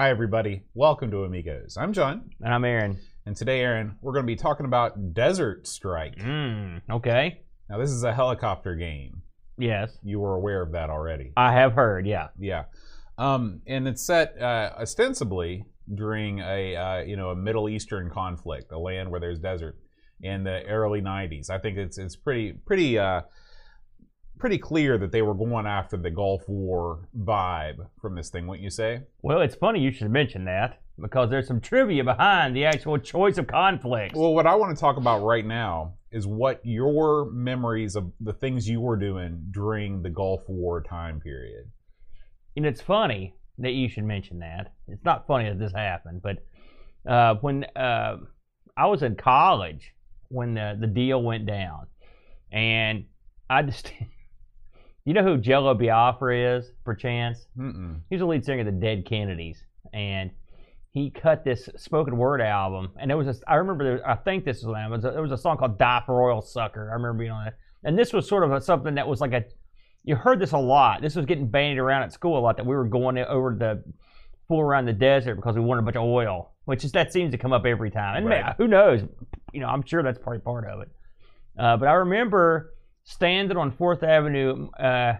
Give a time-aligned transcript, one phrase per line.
[0.00, 0.62] Hi, everybody.
[0.72, 1.76] Welcome to Amigos.
[1.76, 2.98] I'm John, And I'm Aaron.
[3.26, 6.16] and today, Aaron, we're going to be talking about Desert Strike.
[6.16, 7.42] Mm, okay.
[7.68, 9.20] Now, this is a helicopter game.
[9.58, 9.98] Yes.
[10.02, 11.34] You were aware of that already.
[11.36, 12.28] I have heard, yeah.
[12.38, 12.64] Yeah,
[13.18, 18.72] um, and it's set uh, ostensibly during a uh, you know a Middle Eastern conflict,
[18.72, 19.76] a land where there's desert,
[20.22, 21.50] in the early '90s.
[21.50, 23.20] I think it's it's pretty pretty uh,
[24.40, 28.46] pretty clear that they were going after the Gulf War vibe from this thing.
[28.46, 29.02] Wouldn't you say?
[29.22, 33.38] Well, it's funny you should mention that because there's some trivia behind the actual choice
[33.38, 34.16] of conflicts.
[34.16, 38.32] Well, what I want to talk about right now is what your memories of the
[38.32, 41.70] things you were doing during the Gulf War time period.
[42.56, 44.72] and it's funny that you should mention that.
[44.88, 46.38] It's not funny that this happened, but
[47.10, 48.16] uh, when uh,
[48.76, 49.92] I was in college
[50.28, 51.86] when the, the deal went down,
[52.52, 53.04] and
[53.48, 53.92] I just.
[55.04, 57.46] You know who Jello Biafra is, perchance?
[57.58, 58.00] Mm-mm.
[58.10, 60.30] He's the lead singer of the Dead Kennedys, and
[60.92, 62.90] he cut this spoken word album.
[62.98, 65.22] And there was a, I remember, there, I think this was it was a, there
[65.22, 67.54] was a song called "Die for Oil Sucker." I remember being on it,
[67.84, 69.44] and this was sort of a, something that was like a,
[70.04, 71.00] you heard this a lot.
[71.00, 73.82] This was getting bandied around at school a lot that we were going over the,
[74.48, 77.30] fool around the desert because we wanted a bunch of oil, which is that seems
[77.30, 78.16] to come up every time.
[78.16, 78.44] And Right.
[78.44, 79.00] man, who knows?
[79.52, 80.88] You know, I'm sure that's probably part of it.
[81.56, 85.14] Uh, but I remember standing on Fourth Avenue, uh,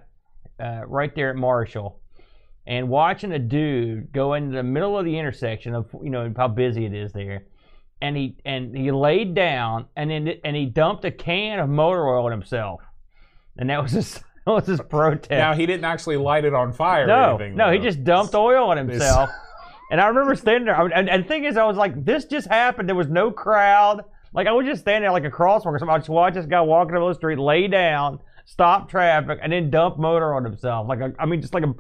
[0.58, 2.00] uh, right there at Marshall,
[2.66, 6.48] and watching a dude go into the middle of the intersection of you know how
[6.48, 7.44] busy it is there,
[8.00, 12.06] and he and he laid down and then and he dumped a can of motor
[12.06, 12.80] oil on himself,
[13.56, 14.14] and that was his
[14.46, 15.30] that was his protest.
[15.30, 17.04] Now he didn't actually light it on fire.
[17.04, 19.30] or no, anything, no, he just dumped oil on himself.
[19.90, 22.46] And I remember standing there, and, and the thing is, I was like, this just
[22.46, 22.88] happened.
[22.88, 24.04] There was no crowd.
[24.32, 25.94] Like, I was just standing there like a crosswalk or something.
[25.94, 29.70] I just watched this guy walking down the street, lay down, stop traffic, and then
[29.70, 30.88] dump motor on himself.
[30.88, 31.74] Like, a, I mean, just like a,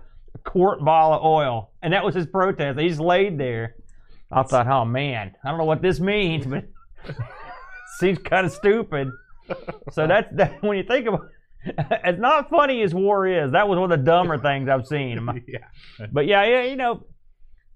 [0.44, 1.70] quart bottle of oil.
[1.82, 2.78] And that was his protest.
[2.78, 3.76] He just laid there.
[4.30, 6.64] I thought, oh, man, I don't know what this means, but
[7.98, 9.10] seems kind of stupid.
[9.92, 11.28] So that's that, when you think about
[12.04, 15.42] as not funny as war is, that was one of the dumber things I've seen.
[15.46, 16.06] yeah.
[16.12, 17.06] But yeah, yeah, you know,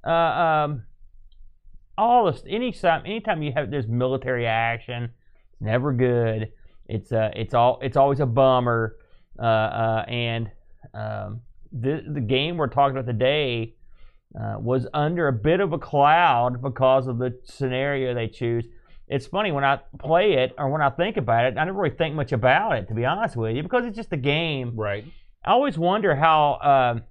[0.07, 0.85] uh, um,
[1.97, 5.11] all this anytime anytime you have there's military action,
[5.53, 6.53] it's never good.
[6.89, 8.97] It's uh, it's all it's always a bummer.
[9.39, 10.51] Uh, uh, and
[10.93, 11.41] um,
[11.73, 13.75] the the game we're talking about today
[14.39, 18.65] uh, was under a bit of a cloud because of the scenario they choose.
[19.07, 21.97] It's funny when I play it or when I think about it, I never really
[21.97, 24.75] think much about it to be honest with you because it's just a game.
[24.77, 25.05] Right.
[25.45, 27.03] I always wonder how um,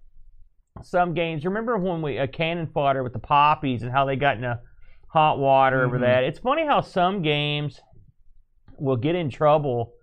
[0.83, 1.45] some games.
[1.45, 4.59] Remember when we a cannon fodder with the poppies and how they got into
[5.13, 6.01] hot water over Mhm.
[6.01, 6.23] that?
[6.23, 7.79] It's funny how some games
[8.79, 9.93] will get in trouble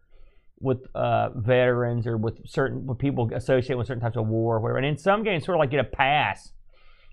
[0.61, 4.61] with uh, veterans or with certain with people associated with certain types of war or
[4.61, 4.79] whatever.
[4.79, 6.53] And in some games, sort of like get a pass.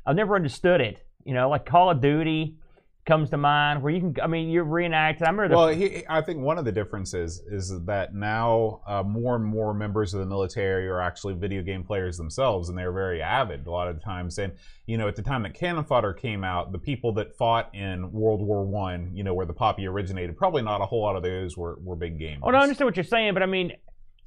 [0.06, 1.02] I've never understood it.
[1.26, 2.58] You know, like Call of Duty
[3.08, 4.16] comes to mind where you can.
[4.22, 5.24] I mean, you're reenacting.
[5.24, 9.02] I remember the Well, he, I think one of the differences is that now uh,
[9.02, 12.92] more and more members of the military are actually video game players themselves, and they're
[12.92, 14.38] very avid a lot of times.
[14.38, 14.54] And
[14.86, 18.12] you know, at the time that cannon fodder came out, the people that fought in
[18.12, 21.24] World War One, you know, where the poppy originated, probably not a whole lot of
[21.24, 22.40] those were, were big gamers.
[22.44, 23.72] Oh, no, I understand what you're saying, but I mean,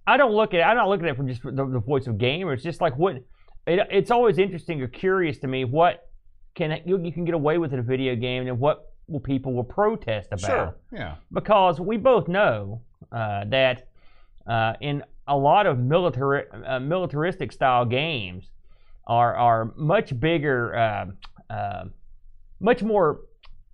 [0.07, 0.63] I don't look at.
[0.63, 2.97] I'm not looking at it from just the, the voice of gamers It's just like
[2.97, 3.17] what.
[3.67, 6.10] It, it's always interesting or curious to me what
[6.55, 9.53] can you, you can get away with in a video game and what will people
[9.53, 10.75] will protest about Sure.
[10.93, 11.15] Yeah.
[11.33, 13.89] because we both know uh, that
[14.47, 18.51] uh, in a lot of military uh, militaristic style games
[19.07, 21.07] are are much bigger, uh,
[21.53, 21.85] uh,
[22.61, 23.21] much more,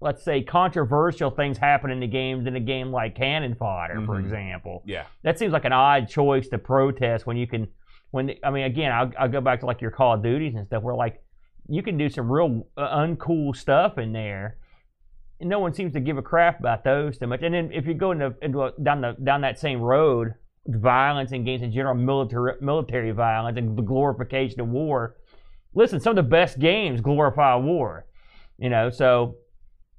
[0.00, 4.16] let's say, controversial things happen in the game than a game like Cannon Fodder, for
[4.16, 4.20] Mhm.
[4.24, 4.82] example.
[4.86, 5.04] Yeah.
[5.22, 7.68] That seems like an odd choice to protest when you can.
[8.12, 10.66] When I mean, again, I'll, I'll go back to like your Call of Duties and
[10.66, 11.22] stuff, where like
[11.68, 14.58] you can do some real uh, uncool stuff in there.
[15.40, 17.42] And no one seems to give a crap about those too much.
[17.42, 20.34] And then if you go into, into down the down that same road,
[20.66, 25.16] violence in games in general, military military violence and the glorification of war.
[25.74, 28.06] Listen, some of the best games glorify war.
[28.58, 29.36] You know, so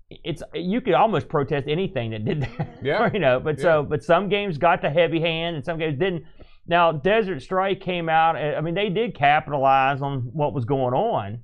[0.10, 2.78] it's you could almost protest anything that did that.
[2.84, 3.10] Yeah.
[3.14, 6.24] you know, but so but some games got the heavy hand and some games didn't.
[6.69, 8.36] Now, Desert Strike came out.
[8.36, 11.40] I mean, they did capitalize on what was going on,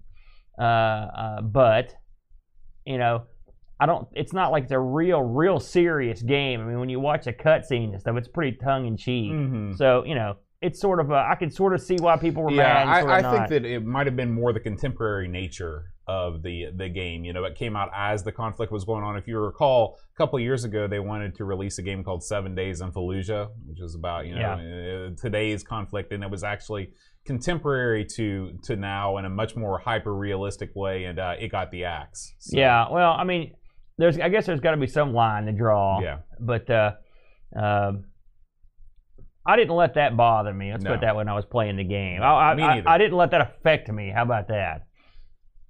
[0.57, 1.95] but
[2.85, 3.23] you know,
[3.79, 4.07] I don't.
[4.13, 6.61] It's not like it's a real, real serious game.
[6.61, 9.31] I mean, when you watch a cutscene and stuff, it's pretty tongue in cheek.
[9.31, 9.77] Mhm.
[9.77, 11.11] So you know, it's sort of.
[11.11, 13.05] A, I can sort of see why people were Yeah, mad.
[13.05, 16.89] I, I think that it might have been more the contemporary nature of the the
[16.89, 17.23] game.
[17.23, 19.17] You know, it came out as the conflict was going on.
[19.17, 22.23] If you recall, a couple of years ago, they wanted to release a game called
[22.23, 26.43] Seven Days in Fallujah, which is about you know uh, today's conflict, and it was
[26.43, 26.93] actually
[27.25, 31.71] contemporary to to now in a much more hyper realistic way, and uh, it got
[31.71, 32.33] the axe.
[32.39, 32.87] So, Yeah.
[32.89, 33.53] Well, I mean,
[33.97, 34.19] there's.
[34.19, 36.01] I guess there's got to be some line to draw.
[36.01, 36.91] yeah, but uh,
[37.55, 38.05] um,
[39.45, 40.71] I didn't let that bother me.
[40.71, 40.91] Let's No.
[40.91, 42.21] put that when I was playing the game.
[42.21, 42.89] I, I, Me I, neither.
[42.89, 44.09] I didn't let that affect me.
[44.09, 44.87] How about that?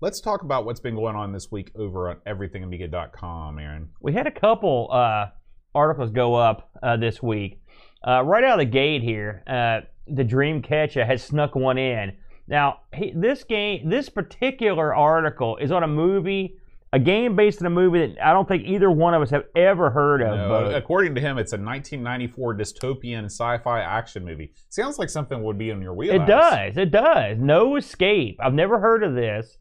[0.02, 3.90] Let's talk about what's been going on this week over on everythingamiga.com, Aaron.
[4.02, 5.28] We had a couple uh,
[5.74, 7.62] articles go up uh, this week.
[8.06, 12.18] Uh, right out of the gate here, uh, the Dreamcatcher has snuck one in.
[12.48, 16.58] Now, he, this game, this particular article is on a movie,
[16.94, 19.44] a game based on a movie that I don't think either one of us have
[19.56, 20.38] ever heard of.
[20.38, 20.76] No, Bo.
[20.76, 24.54] according to him, it's a 1994 dystopian sci-fi action movie.
[24.70, 26.22] Sounds like something would be in your wheelhouse.
[26.22, 26.78] It does.
[26.78, 27.38] It does.
[27.40, 28.40] No escape.
[28.42, 29.58] I've never heard of this.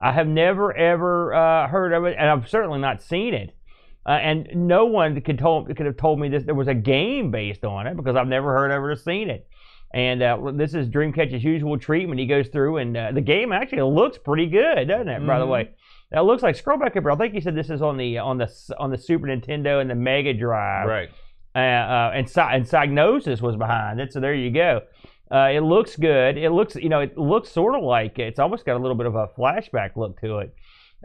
[0.00, 3.56] I have never ever uh, heard of it, and I've certainly not seen it.
[4.04, 7.30] Uh, and no one could told could have told me this there was a game
[7.30, 9.46] based on it because I've never heard of it or seen it.
[9.94, 12.18] And uh, this is Dreamcatcher's usual treatment.
[12.18, 15.24] He goes through, and uh, the game actually looks pretty good, doesn't it?
[15.24, 15.50] By the Mhm.
[15.50, 15.68] way,
[16.12, 17.02] now it looks like scroll back up.
[17.02, 17.10] here.
[17.10, 19.88] I think you said this is on the on the on the Super Nintendo and
[19.90, 21.10] the Mega Drive Right.
[21.54, 24.12] uh, uh, and, and Psygnosis was behind it.
[24.12, 24.82] So there you go.
[25.30, 26.36] Uh, it looks good.
[26.36, 29.06] It looks, you know, it looks sort of like it's almost got a little bit
[29.06, 30.54] of a flashback look to it.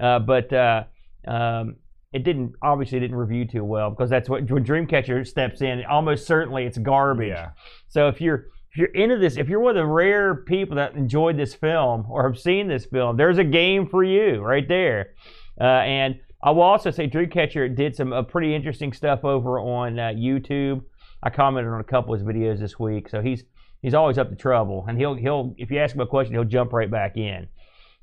[0.01, 0.83] Uh, but uh,
[1.25, 1.77] um,
[2.12, 5.83] it didn't obviously didn't review too well because that's what when Dreamcatcher steps in.
[5.86, 7.30] Almost certainly it's garbage.
[7.30, 7.51] Yeah.
[7.88, 10.96] So if you're if you're into this, if you're one of the rare people that
[10.96, 15.14] enjoyed this film or have seen this film, there's a game for you right there.
[15.60, 19.98] Uh, and I will also say Dreamcatcher did some uh, pretty interesting stuff over on
[19.98, 20.81] uh, YouTube.
[21.24, 23.44] I commented on a couple of his videos this week, so he's
[23.81, 26.44] he's always up to trouble, and he'll he'll if you ask him a question, he'll
[26.44, 27.48] jump right back in.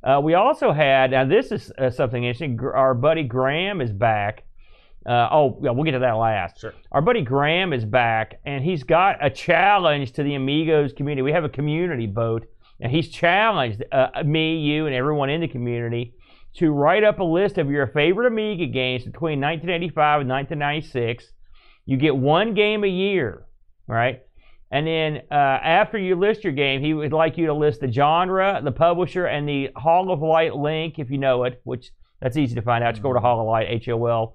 [0.03, 2.59] Uh, we also had now this is uh, something interesting.
[2.61, 4.45] Our buddy Graham is back.
[5.07, 6.61] Uh, oh, yeah, we'll get to that last.
[6.61, 6.73] Sure.
[6.93, 11.23] Our buddy Graham is back, and he's got a challenge to the Amigos community.
[11.23, 12.47] We have a community vote,
[12.81, 16.15] and he's challenged uh, me, you, and everyone in the community
[16.55, 21.33] to write up a list of your favorite Amiga games between 1985 and 1996.
[21.85, 23.47] You get one game a year,
[23.87, 24.23] right?
[24.71, 27.93] And then uh, after you list your game, he would like you to list the
[27.93, 31.91] genre, the publisher, and the Hall of Light link if you know it, which
[32.21, 32.93] that's easy to find out.
[32.93, 34.35] Just go to Hall of Light, H O L.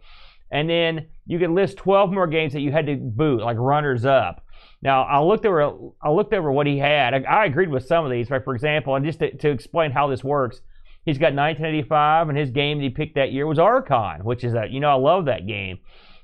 [0.52, 4.06] And then you can list 12 more games that you had to boot, like runners
[4.06, 4.44] up.
[4.82, 7.14] Now, I looked over, I looked over what he had.
[7.14, 8.44] I, I agreed with some of these, right?
[8.44, 10.62] For example, and just to, to explain how this works,
[11.06, 14.54] he's got 1985, and his game that he picked that year was Archon, which is
[14.54, 15.80] a, you know, I love that game.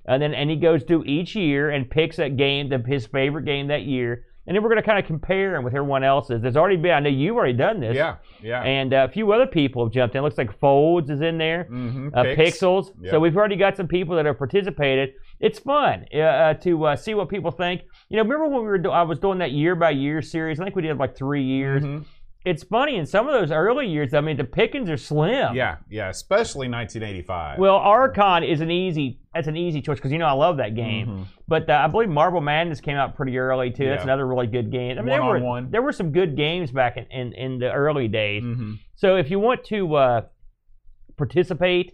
[0.06, 3.46] And then, and he goes through each year and picks a game, the, his favorite
[3.46, 4.26] game that year.
[4.48, 6.42] And then we're going to kind of compare him with everyone else's.
[6.42, 7.96] There's already been, I know you've already done this.
[7.96, 8.18] Yeah.
[8.44, 8.62] Yeah.
[8.62, 10.20] And uh, a few other people have jumped in.
[10.20, 12.10] It Looks like Folds is in there mm-hmm.
[12.14, 12.92] uh, Pixels.
[13.02, 13.12] Yeah.
[13.12, 15.14] So we've already got some people that have participated.
[15.40, 17.82] It's fun uh, uh, to uh, see what people think.
[18.10, 20.60] You know, remember when we were do- I was doing that year by year series?
[20.60, 21.84] I think we did like three years.
[21.84, 22.06] Mhm.
[22.46, 24.14] It's funny in some of those early years.
[24.14, 25.56] I mean, the pickings are slim.
[25.56, 25.78] Yeah.
[25.90, 26.10] Yeah.
[26.10, 27.58] Especially 1985.
[27.60, 29.20] Well, Archon is an easy.
[29.34, 31.08] That's an easy choice because you know I love that game.
[31.08, 31.26] Mhm.
[31.48, 33.86] But uh, I believe Marble Madness came out pretty early too.
[33.88, 34.98] That's another really good game.
[34.98, 35.72] I mean, there were One-on-one.
[35.72, 38.44] there were some good games back in, in, in the early days.
[38.44, 38.78] Mhm.
[38.96, 40.22] So if you want to uh,
[41.18, 41.94] participate,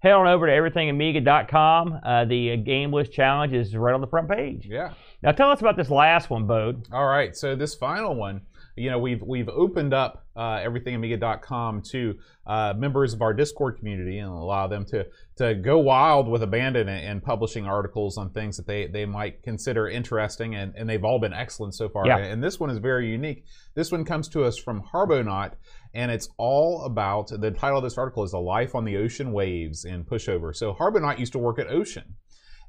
[0.00, 2.00] head on over to everythingamiga.com.
[2.04, 4.66] Uh, the uh, game list challenge is right on the front page.
[4.68, 4.92] Yeah.
[5.22, 6.86] Now tell us about this last one, Bode.
[6.92, 7.36] All right.
[7.36, 8.42] So this final one,
[8.76, 14.18] you know, we've we've opened up uh, everythingamiga.com to uh, members of our Discord community
[14.18, 18.56] and allow them to to go wild with abandon and, and publishing articles on things
[18.56, 22.06] that they they might consider interesting, and, and they've all been excellent so far.
[22.06, 22.18] Yeah.
[22.18, 23.44] And this one is very unique.
[23.74, 25.52] This one comes to us from Harbonaut,
[25.94, 29.32] and it's all about the title of this article is "A Life on the Ocean
[29.32, 30.54] Waves" in Pushover.
[30.54, 32.14] So Harbonaut used to work at Ocean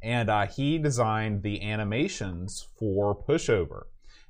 [0.03, 3.83] and uh, he designed the animations for Pushover.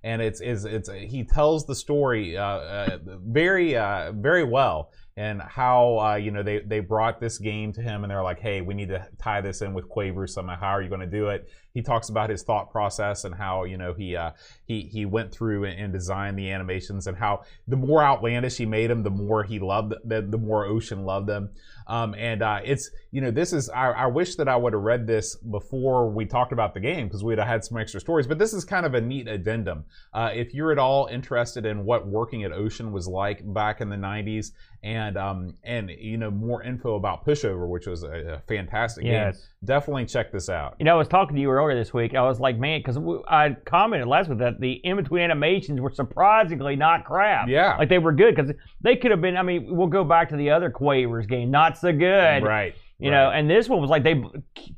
[0.03, 5.41] And it's, it's, it's he tells the story uh, uh, very uh, very well, and
[5.41, 8.61] how uh, you know they, they brought this game to him, and they're like, hey,
[8.61, 10.55] we need to tie this in with Quaver somehow.
[10.55, 11.49] How are you going to do it?
[11.73, 14.31] He talks about his thought process and how you know he uh,
[14.65, 18.89] he he went through and, designed the animations, and how the more outlandish he made
[18.89, 21.49] them, the more he loved the, the more Ocean loved them.
[21.85, 24.81] Um, and uh, it's you know this is I, I wish that I would have
[24.81, 28.25] read this before we talked about the game because we'd have had some extra stories.
[28.25, 29.85] But this is kind of a neat addendum.
[30.13, 33.89] Uh, if you're at all interested in what working at Ocean was like back in
[33.89, 34.51] the '90s,
[34.83, 39.13] and um, and you know more info about Pushover, which was a, a fantastic game,
[39.13, 39.47] Yes.
[39.63, 40.75] definitely check this out.
[40.79, 42.15] You know, I was talking to you earlier this week.
[42.15, 45.91] I was like, man, because I commented last week that the in between animations were
[45.91, 47.47] surprisingly not crap.
[47.47, 47.77] Yeah.
[47.77, 49.37] Like they were good because they could have been.
[49.37, 52.43] I mean, we'll go back to the other Quavers game, not so good.
[52.43, 52.75] Right.
[52.99, 54.23] You know, and this one was like they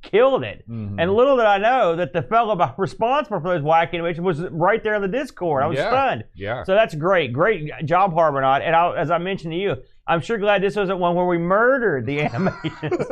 [0.01, 0.67] killed it.
[0.67, 0.95] Mhm.
[0.99, 4.83] And little did I know that the fellow responsible for those wacky animations was right
[4.83, 5.61] there in the Discord.
[5.61, 5.89] I was Yeah.
[5.89, 6.23] stunned.
[6.33, 6.63] yeah.
[6.63, 7.33] So that's great.
[7.33, 8.63] Great job, Harbonaut.
[8.63, 9.75] And I, as I mentioned to you,
[10.07, 13.05] I'm sure glad this wasn't one where we murdered the animations.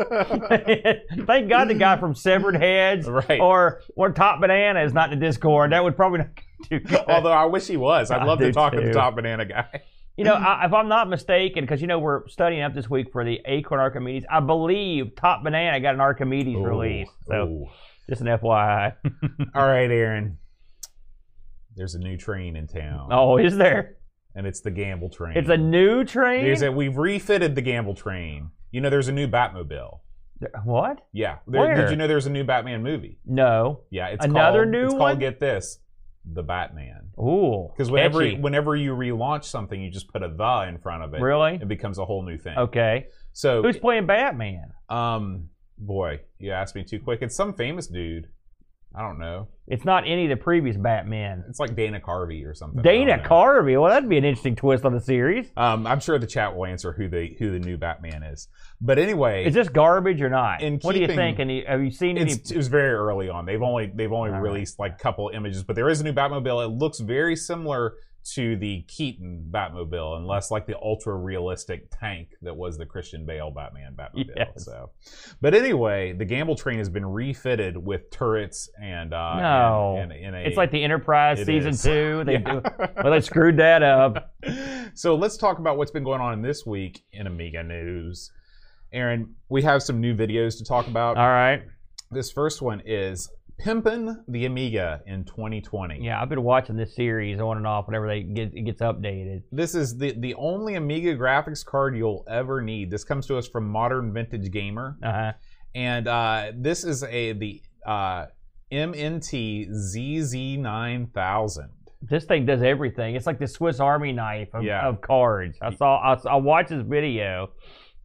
[1.28, 3.40] Thank God the guy from Severed Heads Right.
[3.40, 5.72] or or Top Banana is not in the Discord.
[5.72, 6.30] That would probably not
[6.70, 7.04] do good.
[7.08, 8.12] Although I wish he was.
[8.12, 9.82] I'd love to talk to the top banana guy.
[10.18, 13.12] you know, I, if I'm not mistaken, because you know we're studying up this week
[13.12, 14.26] for the Acorn Archimedes.
[14.30, 17.10] I believe Top Banana got an Archimedes release.
[17.28, 17.68] So Ooh.
[18.08, 18.94] just an FYI.
[19.56, 20.38] All right, Aaron.
[21.76, 23.96] There's a new train in town, oh, is there?
[24.36, 25.38] And it's the Gamble train.
[25.38, 26.44] It's a new train.
[26.44, 28.50] There's a, we've refitted the Gamble train.
[28.72, 30.00] You know, there's a new Batmobile.
[30.64, 31.06] what?
[31.14, 31.38] Yeah.
[31.48, 31.76] There, Where?
[31.76, 33.20] Did you know there's a new Batman movie?
[33.26, 33.82] No.
[33.90, 34.08] Yeah.
[34.08, 35.00] It's Another called, new It's one?
[35.00, 35.80] called Get This,
[36.26, 37.10] the Batman.
[37.20, 37.70] Ooh.
[37.72, 38.38] Because whenever catchy.
[38.42, 41.22] whenever you relaunch something, you just put a the in front of it.
[41.22, 41.56] Really?
[41.56, 42.58] It becomes a whole new thing.
[42.58, 43.08] Okay.
[43.32, 44.74] So, Who's playing Batman?
[44.90, 47.22] um, boy, you asked me too quick.
[47.22, 48.28] It's some famous dude.
[48.96, 49.48] I don't know.
[49.68, 51.44] It's not any of the previous Batman.
[51.50, 52.82] It's like Dana Carvey or something.
[52.84, 53.18] Dana.
[53.26, 53.82] Carvey.
[53.82, 55.48] Well, that'd be an interesting twist on the series.
[55.58, 58.50] Um, I'm sure the chat will answer who the who the new Batman is.
[58.82, 60.62] But anyway, Is this garbage or not?
[60.62, 61.40] In what do you think?
[61.40, 62.34] And have you seen any?
[62.34, 63.46] it was very early on.
[63.46, 64.44] They've only they've only All right.
[64.44, 66.66] released like a couple images, but there is a new Batmobile.
[66.66, 67.94] It looks very similar
[68.26, 73.52] to the Keaton Batmobile, unless like the ultra realistic tank that was the Christian Bale
[73.52, 74.30] Batman Batmobile.
[74.36, 74.66] Yes.
[74.66, 74.92] So,
[75.42, 79.98] but anyway, the Gamble train has been refitted with turrets and uh, No.
[80.00, 81.84] and, and, and a, It's like the Enterprise season is.
[81.84, 82.24] two.
[82.26, 82.62] They Yeah.
[82.62, 82.62] do.
[83.04, 84.34] Well, they screwed that up.
[84.94, 88.32] so let's talk about what's been going on this week in Amiga news.
[88.94, 91.18] Aaron, we have some new videos to talk about.
[91.18, 91.64] All right.
[92.12, 93.30] This first one is
[93.64, 96.04] Pimpin' the Amiga in 2020.
[96.04, 99.44] Yeah, I've been watching this series on and off whenever they get it gets updated.
[99.54, 102.92] This is the, the only Amiga graphics card you'll ever need.
[102.92, 104.98] This comes to us from Modern Vintage Gamer.
[105.02, 105.32] Uh huh.
[105.76, 108.26] And uh, this is a the uh,
[108.72, 111.70] MNT ZZ9000.
[112.02, 113.16] This thing does everything.
[113.16, 114.86] It's like the Swiss Army knife of, Yeah.
[114.86, 115.58] of cards.
[115.62, 115.98] I saw.
[116.00, 117.52] I, I watched this video.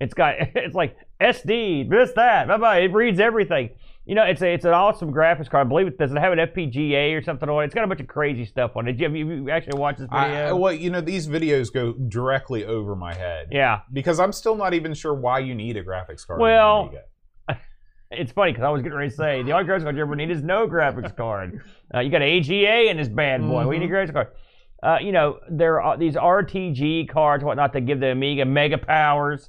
[0.00, 0.34] It's got.
[0.54, 2.46] It's like SD, this, that.
[2.46, 2.78] Bye bye.
[2.78, 3.70] It reads everything.
[4.08, 5.66] You know, it's a, it's an awesome graphics card.
[5.66, 7.66] I believe it does it have an FPGA or something on it.
[7.66, 8.92] It's got a bunch of crazy stuff on it.
[8.92, 10.56] Did you, have you actually watched this I, video?
[10.56, 13.48] well, you know, these videos go directly over my head.
[13.52, 13.80] yeah.
[13.92, 16.40] Because I'm still not even sure why you need a graphics card.
[16.40, 16.90] Well,
[18.10, 20.16] It's funny because I was getting ready to say the only graphics card you ever
[20.16, 21.60] need is no graphics card.
[21.94, 23.66] Uh, you got an AGA in this bad boy.
[23.66, 24.28] We need a graphics card.
[24.82, 29.48] Uh, you know, there are these RTG cards, whatnot, that give the Amiga mega powers.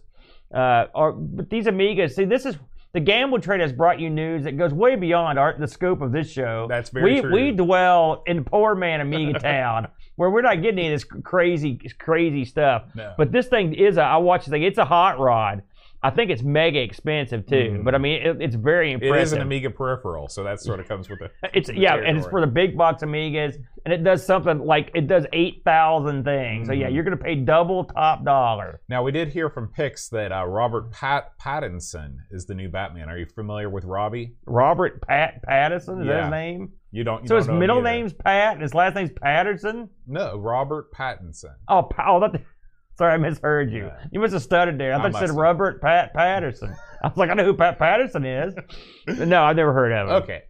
[0.56, 2.56] Uh, or, but these Amigas, see, this is
[2.92, 6.12] the Gamble Trade has brought you news that goes way beyond our, the scope of
[6.12, 6.66] this show.
[6.68, 7.32] That's very we, true.
[7.32, 11.80] We dwell in poor man Amiga town where we're not getting any of this crazy,
[11.98, 12.84] crazy stuff.
[12.96, 13.14] No.
[13.18, 15.64] But this thing is a, I watched the thing, it's a hot rod.
[16.02, 17.84] I think it's mega expensive too, Mm.
[17.84, 19.16] but I mean, it, it's very impressive.
[19.18, 21.32] It is an Amiga peripheral, so that sort of comes with it.
[21.54, 25.08] It's yeah, and it's for the big box Amigas, and it does something like it
[25.08, 26.68] does eight thousand things.
[26.68, 26.94] So yeah, Mhm.
[26.94, 28.80] you're gonna pay double top dollar.
[28.88, 33.10] Now we did hear from Pix that uh, Robert Pat Pattinson is the new Batman.
[33.10, 34.36] Are you familiar with Robbie?
[34.46, 36.72] Robert Pat Patterson is that his name?
[36.92, 37.24] You don't.
[37.24, 39.90] You so don't his middle name's Pat, and his last name's Patterson.
[40.08, 41.56] no Robert Pattinson.
[41.68, 42.42] Oh, Pa- oh, that.
[43.00, 43.86] Sorry, I misheard you.
[43.86, 44.06] Yeah.
[44.12, 44.94] You must have stuttered there.
[44.94, 45.36] I I thought you said.
[45.36, 46.76] Robert Pat Patterson.
[47.02, 48.54] I was like, I know who Pat Patterson is.
[49.08, 50.16] no, I've never heard of him.
[50.24, 50.42] Okay.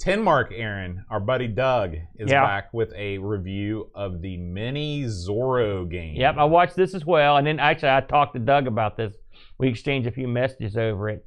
[0.00, 2.46] Ten Mark Aaron, our buddy Doug, is Yeah.
[2.46, 6.14] back with a review of the mini Zorro game.
[6.16, 9.12] Yep, I watched this as well, and then actually I talked to Doug about this.
[9.58, 11.26] We exchanged a few messages over it.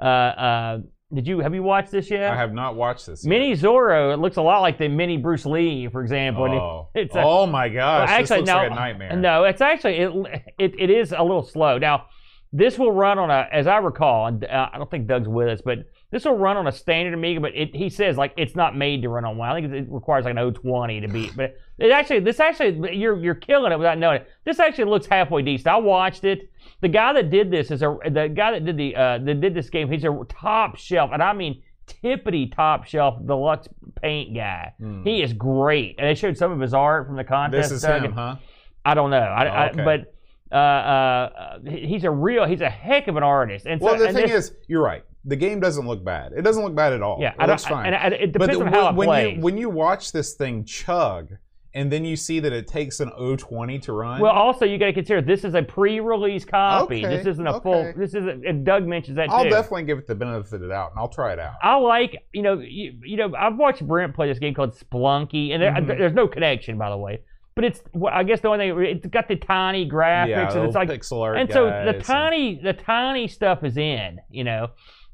[0.00, 0.78] Uh, uh,
[1.12, 2.32] did you have you watched this yet?
[2.32, 3.24] I have not watched this.
[3.24, 3.28] yet.
[3.28, 4.14] Mini Zorro.
[4.14, 6.44] It looks a lot like the mini Bruce Lee, for example.
[6.44, 8.08] Oh, it's a- oh my gosh!
[8.08, 9.16] Well, this looks no, like a nightmare.
[9.16, 10.74] No, it's actually it, it.
[10.78, 11.78] It is a little slow.
[11.78, 12.06] Now,
[12.52, 15.48] this will run on a, as I recall, and uh, I don't think Doug's with
[15.48, 15.78] us, but
[16.12, 17.40] this will run on a standard Amiga.
[17.40, 19.48] But it, he says like it's not made to run on one.
[19.48, 21.32] I think it requires like an 020 to beat.
[21.36, 24.28] But it actually, this actually, you're you're killing it without knowing it.
[24.44, 25.66] This actually looks halfway decent.
[25.66, 26.48] I watched it.
[26.82, 29.54] The guy that did this is a the guy that did the uh, that did
[29.54, 29.90] this game.
[29.90, 33.68] He's a top shelf, and I mean tippity top shelf deluxe
[34.00, 34.72] paint guy.
[34.78, 35.02] Hmm.
[35.02, 37.70] He is great, and they showed some of his art from the contest.
[37.70, 38.36] This is Doug, him, huh?
[38.84, 39.16] I don't know.
[39.18, 40.14] I, Oh, I- but
[40.52, 43.66] uh, uh, he's a real, he's a heck of an artist.
[43.66, 45.02] And so, Well, the thing this- is, you're right.
[45.24, 46.32] The game doesn't look bad.
[46.32, 47.18] It doesn't look bad at all.
[47.20, 47.86] yeah, it I looks fine.
[47.86, 49.36] and I, it but depends the- on how it when plays.
[49.36, 51.28] you when you watch this thing chug,
[51.74, 54.20] and then you see that it takes an 020 to run.
[54.20, 57.04] Well, also you got to consider this is a pre-release copy.
[57.06, 57.62] Okay, This isn't a okay.
[57.62, 57.92] full.
[57.96, 58.44] This isn't.
[58.46, 59.50] And Doug mentions that I'll too.
[59.50, 61.54] definitely give it the benefit of the doubt, and I'll try it out.
[61.62, 65.52] I like, you know, you, you know, I've watched Brent play this game called Spelunky,
[65.52, 65.86] and there, Mhm.
[65.86, 67.20] there's no connection, by the way.
[67.54, 70.74] But it's, I guess the only thing, it's got the tiny graphics, yeah, and it's
[70.74, 74.68] like, pixel art and so the tiny, the tiny stuff is in, you know.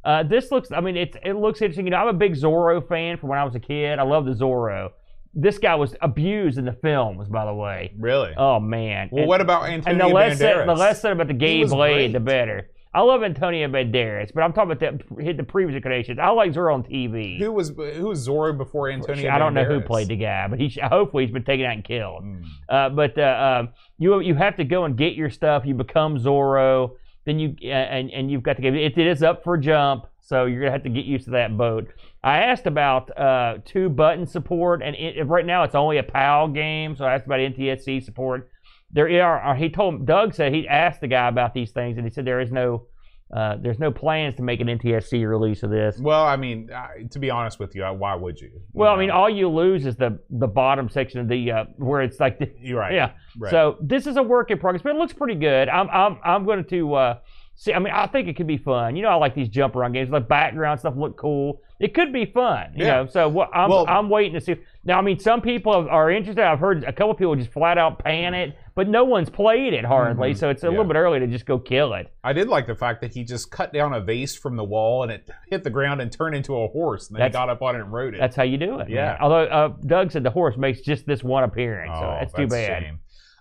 [0.08, 1.84] Uh, this looks, I mean, it's it looks interesting.
[1.84, 3.98] You know, I'm a big Zorro fan from when I was a kid.
[3.98, 4.92] I love the Zorro.
[5.34, 7.92] This guy was abused in the films, by the way.
[7.98, 8.32] Really?
[8.34, 9.10] Oh man.
[9.12, 11.62] well, And- what about Antonio and the less said, the less said about the gay
[11.64, 12.12] blade, great.
[12.14, 12.70] the better.
[12.94, 16.18] I love Antonio Banderas, but I'm talking about the hit the previous incarnations.
[16.18, 17.38] I like Zorro on TV.
[17.38, 19.30] Who was who was Zorro before Antonio?
[19.30, 21.84] I don't know who played the guy, but he hopefully he's been taken out and
[21.84, 22.22] killed.
[22.22, 22.42] Hmm.
[22.66, 25.66] Uh, but uh, um, you you have to go and get your stuff.
[25.66, 26.92] You become Zorro,
[27.28, 28.98] then you uh, and and you've got to give it.
[28.98, 31.88] It is up for jump, so you're gonna have to get used to that boat.
[32.24, 36.48] I asked about uh, two button support, and it, right now it's only a PAL
[36.48, 36.96] game.
[36.96, 38.48] So I asked about NTSC support.
[38.90, 39.54] There are.
[39.54, 42.40] He told Doug said he asked the guy about these things, and he said there
[42.40, 42.86] is no.
[43.30, 45.98] Uh, there's no plans to make an NTSC release of this.
[45.98, 48.50] Well, I mean, I, to be honest with you, I- why would you?
[48.72, 52.00] Well, I mean, all you lose is the the bottom section of the uh, where
[52.00, 52.94] it's like the, you're right.
[52.94, 53.12] yeah.
[53.38, 53.50] Right.
[53.50, 55.68] So this is a work in progress, but it looks pretty good.
[55.68, 57.18] I'm I'm I'm going to uh,
[57.54, 57.74] see.
[57.74, 58.96] I mean, I think it could be fun.
[58.96, 60.10] You know, I like these jump around games.
[60.10, 61.60] The background stuff look cool.
[61.80, 62.72] It could be fun.
[62.74, 63.02] You Yeah.
[63.02, 64.56] know, so what I'm Well- I'm waiting to see.
[64.88, 66.42] Now, I mean, some people are interested.
[66.42, 69.84] I've heard a couple people just flat out pan it, but no one's played it
[69.84, 70.36] hardly, Mhm.
[70.38, 70.70] so it's a Yeah.
[70.70, 72.10] little bit early to just go kill it.
[72.24, 75.02] I did like the fact that he just cut down a vase from the wall
[75.02, 77.60] and it hit the ground and turned into a horse, and then he got up
[77.60, 78.18] on it and rode it.
[78.18, 78.88] That's how you do it.
[78.88, 79.08] Yeah.
[79.08, 79.16] man.
[79.20, 82.46] Although uh, Doug said the horse makes just this one appearance, so oh, that's too
[82.46, 82.84] bad.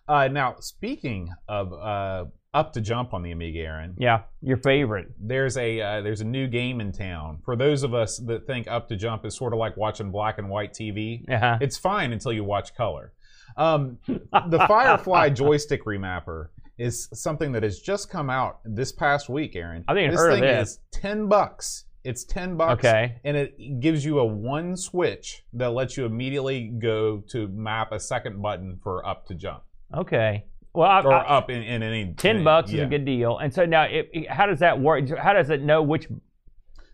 [0.05, 2.25] Uh, now, speaking of uh,
[2.57, 5.07] up to jump on the Amiga, Aaron, Yeah, your favorite.
[5.19, 7.39] there's a uh, there's a new game in town.
[7.45, 10.37] For those of us that think up to jump is sort of like watching black
[10.39, 11.57] and white TV, Uh-huh.
[11.61, 13.13] it's fine until you watch color.
[13.55, 16.47] Um, the Firefly joystick remapper
[16.77, 19.83] is something that has just come out this past week, Aaron.
[19.87, 20.69] I think I've this heard of thing this.
[20.69, 21.85] is ten bucks.
[22.03, 22.85] It's ten bucks.
[22.85, 23.19] Okay.
[23.23, 27.99] And it gives you a one switch that lets you immediately go to map a
[27.99, 29.63] second button for up to jump
[29.95, 30.45] Okay.
[30.77, 33.39] Well, I, or I, up in, in any ten bucks is a good deal.
[33.39, 35.09] And so now, it, it- how does that work?
[35.17, 36.07] How does it know which?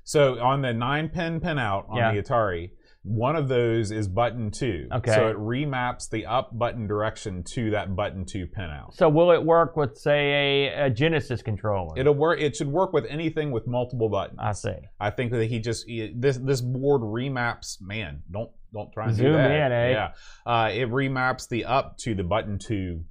[0.06, 2.13] So on the nine pin pinout on Yeah.
[2.13, 2.72] the Atari,
[3.04, 4.88] one of those is button two.
[4.89, 5.13] Okay.
[5.13, 8.93] So it remaps the up button direction to that button two pinout.
[8.93, 12.00] So will it work with, say, a, a Genesis controller?
[12.00, 12.39] It'll work.
[12.39, 14.39] It should work with anything with multiple buttons.
[14.41, 14.76] I see.
[14.98, 17.82] I think that he just he- this this board remaps.
[17.82, 19.52] Man, don't don't try and Zoom do that.
[19.52, 19.89] in, eh?
[19.91, 20.12] Yeah,
[20.46, 23.04] uh, it remaps the up to the button two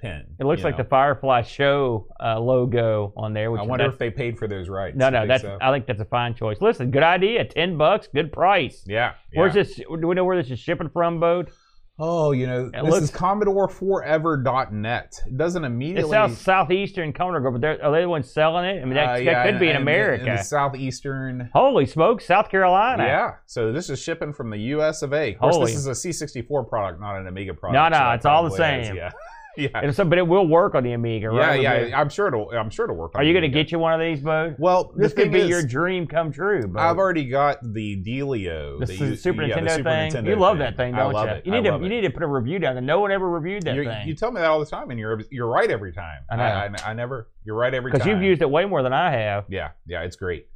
[0.00, 0.24] pin.
[0.38, 0.84] It looks like know.
[0.84, 3.50] the Firefly Show uh, logo on there.
[3.50, 4.96] Which I wonder if they paid for those rights.
[4.96, 5.42] No, no, think that's.
[5.42, 5.58] so?
[5.60, 6.58] I think that's a fine choice.
[6.60, 7.44] Listen, good idea.
[7.44, 8.84] Ten bucks, good price.
[8.86, 9.14] yeah.
[9.34, 9.62] Where's yeah.
[9.64, 9.76] this?
[9.76, 11.50] Do we know where this is shipping from, boat?
[12.00, 15.14] Oh, you know, It this looks- is CommodoreForever.net.
[15.26, 16.02] It doesn't immediately.
[16.02, 18.80] It's South Southeastern Commodore but they're- are they the ones selling it?
[18.80, 20.24] I mean, that, Uh, that yeah, could be in and- America.
[20.28, 21.50] and the southeastern.
[21.52, 23.02] Holy smokes, South Carolina.
[23.04, 25.02] Yeah, so this is shipping from the U.S.
[25.02, 25.32] of A.
[25.34, 25.72] Of course, Holy.
[25.72, 27.74] this is a C64 product, not an Amiga product.
[27.74, 28.96] No, no, so it's all the probably is, same.
[28.96, 29.10] Yeah,
[29.58, 31.60] yeah, And so, but it will work on the Amiga, right?
[31.60, 31.86] yeah.
[31.86, 32.00] Yeah.
[32.00, 32.50] I'm sure it'll.
[32.50, 33.14] I'm sure it'll work.
[33.14, 34.54] on Are you going to get you one of these, Bo?
[34.58, 36.78] Well, This could be is, your dream come true, Bo.
[36.80, 40.12] I've already got the Delio, the the Su- Super yeah, the Nintendo Super thing.
[40.12, 41.34] Nintendo you love that thing, don't love you?
[41.34, 41.46] It.
[41.46, 41.88] You need to you it.
[41.88, 42.82] need to put a review down there.
[42.82, 44.98] No one ever reviewed that You're- thing You tell me that all the time, and
[44.98, 46.20] you're you're right every time.
[46.30, 46.42] I know.
[46.42, 47.28] I, I, I never.
[47.44, 47.98] You're right every time.
[47.98, 49.44] because you've used it way more than I have.
[49.48, 50.46] Yeah, yeah, it's great.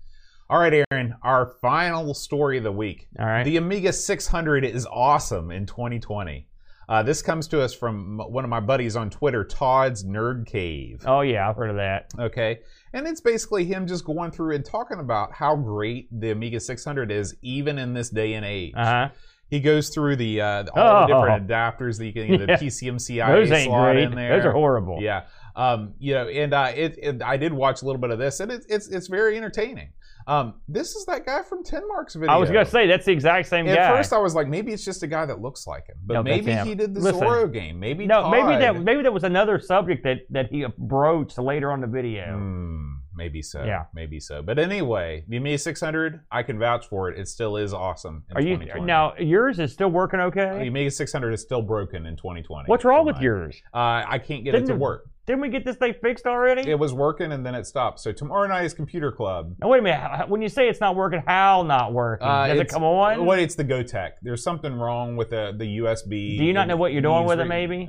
[0.51, 1.15] All right, Aaron.
[1.23, 3.09] Our final story of the week.
[3.19, 3.43] All right.
[3.43, 6.47] The Amiga 600 is awesome in 2020.
[6.88, 11.03] Uh, this comes to us from one of my buddies on Twitter, Todd's Nerd Cave.
[11.07, 12.12] oh yeah, I've heard of that.
[12.18, 12.59] Okay,
[12.92, 17.11] and it's basically him just going through and talking about how great the Amiga 600
[17.11, 18.73] is, even in this day and age.
[18.77, 19.09] Uh huh.
[19.49, 21.21] He goes through the uh, all the Oh.
[21.21, 22.57] different adapters that you can, get the Yeah.
[22.59, 24.05] PCMCIA Those ain't slot great.
[24.05, 24.37] in there.
[24.38, 24.99] Those are horrible.
[25.01, 25.25] Yeah,
[25.57, 28.40] um, you know, and uh, it, it, I did watch a little bit of this,
[28.40, 29.90] and it's it's it's very entertaining.
[30.27, 32.31] Um, this is that guy from Ten Marks video.
[32.33, 33.73] I was gonna say that's the exact same guy.
[33.73, 36.15] At first, I was like, maybe it's just a guy that looks like him, but
[36.15, 37.21] No, maybe he did the Listen.
[37.23, 37.79] Zorro game.
[37.81, 41.81] Maybe no, maybe that maybe that was another subject that that he broached later on
[41.81, 42.37] the video.
[42.37, 43.65] Hmm, maybe so.
[43.65, 43.85] Yeah.
[43.95, 44.43] maybe so.
[44.43, 47.19] But anyway, the Amiga 600, I can vouch for it.
[47.19, 48.25] It still is awesome.
[48.31, 48.85] In Are you 2020.
[48.87, 49.15] now?
[49.19, 50.59] Yours is still working okay.
[50.63, 50.69] The.
[50.69, 52.67] Amiga 600 is still broken in 2020.
[52.69, 53.25] What's wrong with Mine.
[53.25, 53.63] yours?
[53.75, 55.05] Uh, I can't get it Didn't to work.
[55.27, 56.69] Didn't we get this thing fixed already?
[56.69, 58.01] It was working and then it stopped.
[58.01, 59.55] So tomorrow night is computer club.
[59.61, 60.29] now wait a minute.
[60.29, 62.27] When you say it's not working, how not working?
[62.27, 63.25] Uh, Does it come on?
[63.25, 64.13] What it's the Gotek.
[64.23, 66.39] There's something wrong with the the USB.
[66.39, 67.89] Do you not know what you're doing with it, maybe?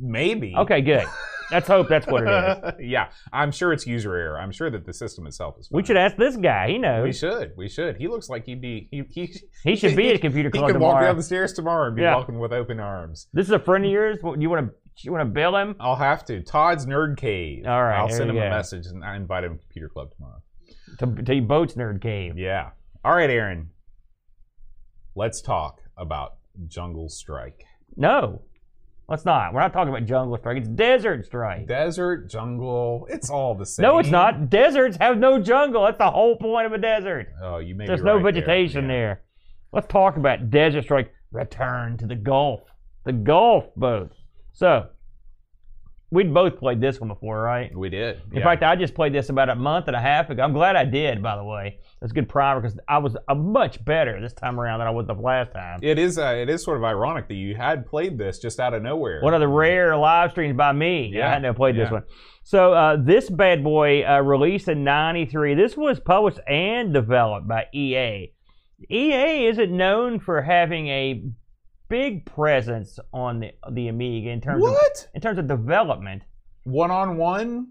[0.00, 0.54] Maybe.
[0.56, 1.06] Okay, good.
[1.50, 2.74] Let's hope that's what it is.
[2.80, 4.38] yeah, I'm sure it's user error.
[4.38, 5.68] I'm sure that the system itself is.
[5.68, 5.76] Fine.
[5.76, 6.68] We should ask this guy.
[6.68, 7.04] He knows.
[7.04, 7.52] We should.
[7.56, 7.96] We should.
[7.96, 8.88] He looks like he'd be.
[8.90, 11.88] He he, He should be at computer He club could walk down the stairs tomorrow
[11.88, 12.16] and be Yeah.
[12.16, 13.26] walking with open arms.
[13.34, 14.18] This is a friend of yours.
[14.22, 15.74] What, You want to you want to bill him?
[15.80, 16.42] I'll have to.
[16.42, 17.64] Todd's Nerd Cave.
[17.66, 20.42] All right, I'll send him a message and I invite him to Computer Club tomorrow.
[20.98, 22.36] To, to Boats Nerd Cave.
[22.38, 22.70] Yeah.
[23.04, 23.70] All right, Aaron.
[25.14, 26.36] Let's talk about
[26.68, 27.64] Jungle Strike.
[27.96, 28.42] No,
[29.08, 29.52] let's not.
[29.52, 30.58] We're not talking about Jungle Strike.
[30.58, 31.66] It's Desert Strike.
[31.66, 33.82] Desert, jungle, it's all the same.
[33.82, 34.48] No, it's not.
[34.48, 35.84] Deserts have no jungle.
[35.84, 37.28] That's the whole point of a desert.
[37.42, 38.32] Oh, you may There's no right there.
[38.32, 38.88] vegetation Yeah.
[38.88, 39.22] there.
[39.72, 41.12] Let's talk about Desert Strike.
[41.30, 42.60] Return to the Gulf.
[43.04, 44.16] The Gulf boats.
[44.52, 44.88] So,
[46.12, 47.74] we'd both played this one before, right?
[47.74, 48.20] We did.
[48.30, 48.44] In yeah.
[48.44, 50.42] fact, I just played this about a month and a half ago.
[50.42, 51.78] I'm glad I did, by the way.
[52.00, 54.90] That's a good primer because I was uh, much better this time around than I
[54.90, 55.80] was the last time.
[55.82, 56.18] it is.
[56.18, 59.22] Uh, it is sort of ironic that you had played this just out of nowhere.
[59.22, 61.10] One of the rare live streams by me.
[61.14, 62.04] Yeah, I hadn't played this one.
[62.44, 65.54] So uh, this bad boy uh, released in '93.
[65.54, 68.32] This was published and developed by EA.
[68.90, 71.22] EA isn't known for having a
[71.92, 74.74] big presence on the the Amiga in terms of
[75.14, 76.22] in terms of development.
[76.64, 77.68] One on one.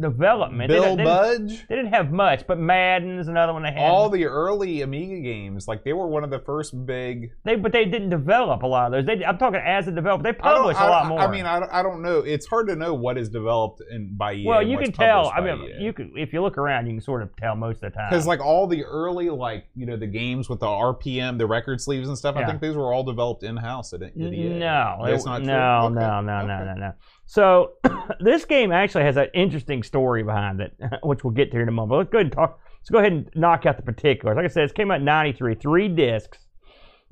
[0.00, 0.68] Development.
[0.68, 1.66] Bill didn't- they, Budge.
[1.68, 3.78] they didn't have much, but Madden is another one they had.
[3.90, 7.30] All the early Amiga games, like they were one of the first big.
[7.44, 9.06] they but they didn't develop a lot of those.
[9.18, 10.22] They, I'm talking as a developer.
[10.22, 11.18] They I don't- publish lot more.
[11.20, 12.20] I mean, I, don't- I don't know.
[12.20, 14.46] It's hard to know what is developed in by EA.
[14.46, 15.30] well, you can tell.
[15.34, 15.82] I mean, EA.
[15.84, 18.10] you can if you look around, you can sort of tell most of the time.
[18.10, 21.80] Because like all the early like you know the games with the RPM, the record
[21.80, 24.58] sleeves and stuff, I think these were all developed in house at, at EA.
[24.58, 25.46] No, That's it- not true?
[25.46, 25.94] no, Okay.
[25.94, 26.64] no, no, no, Okay.
[26.64, 26.92] no, no.
[27.26, 27.72] So
[28.20, 31.72] this game actually has an interesting story behind it, which we'll get to in a
[31.72, 31.98] moment.
[31.98, 32.60] Let's go ahead and talk.
[32.80, 34.36] Let's go ahead and knock out the particulars.
[34.36, 36.38] Like I said, it came out in '93, three discs.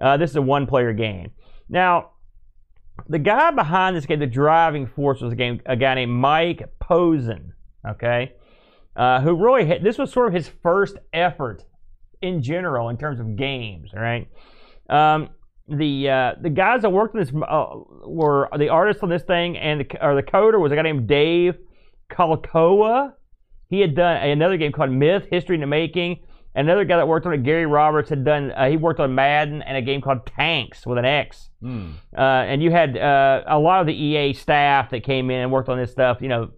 [0.02, 1.30] Uh, this is a one-player game.
[1.68, 2.12] Now,
[3.08, 6.68] the guy behind this game, the driving force, was a game a guy named Mike
[6.82, 7.52] Posehn.
[7.88, 8.32] Okay,
[8.96, 11.64] uh, who really hit, this was sort of his first effort
[12.20, 13.90] in general in terms of games.
[13.94, 14.28] All right.
[14.88, 15.30] Um,
[15.70, 17.66] the uh, the guys that worked on this uh,
[18.04, 21.06] were the artists on this thing, and the, or the coder was a guy named
[21.06, 21.56] Dave
[22.10, 23.14] Kalakawa.
[23.68, 26.20] He had done another game called Myth: History in the Making.
[26.52, 28.50] Another guy that worked on it, Gary Roberts, had done.
[28.50, 31.48] Uh, he worked on Madden and a game called Tanks with an X.
[32.16, 35.52] Uh, and you had uh, a lot of the EA staff that came in and
[35.52, 36.18] worked on this stuff.
[36.20, 36.50] You know,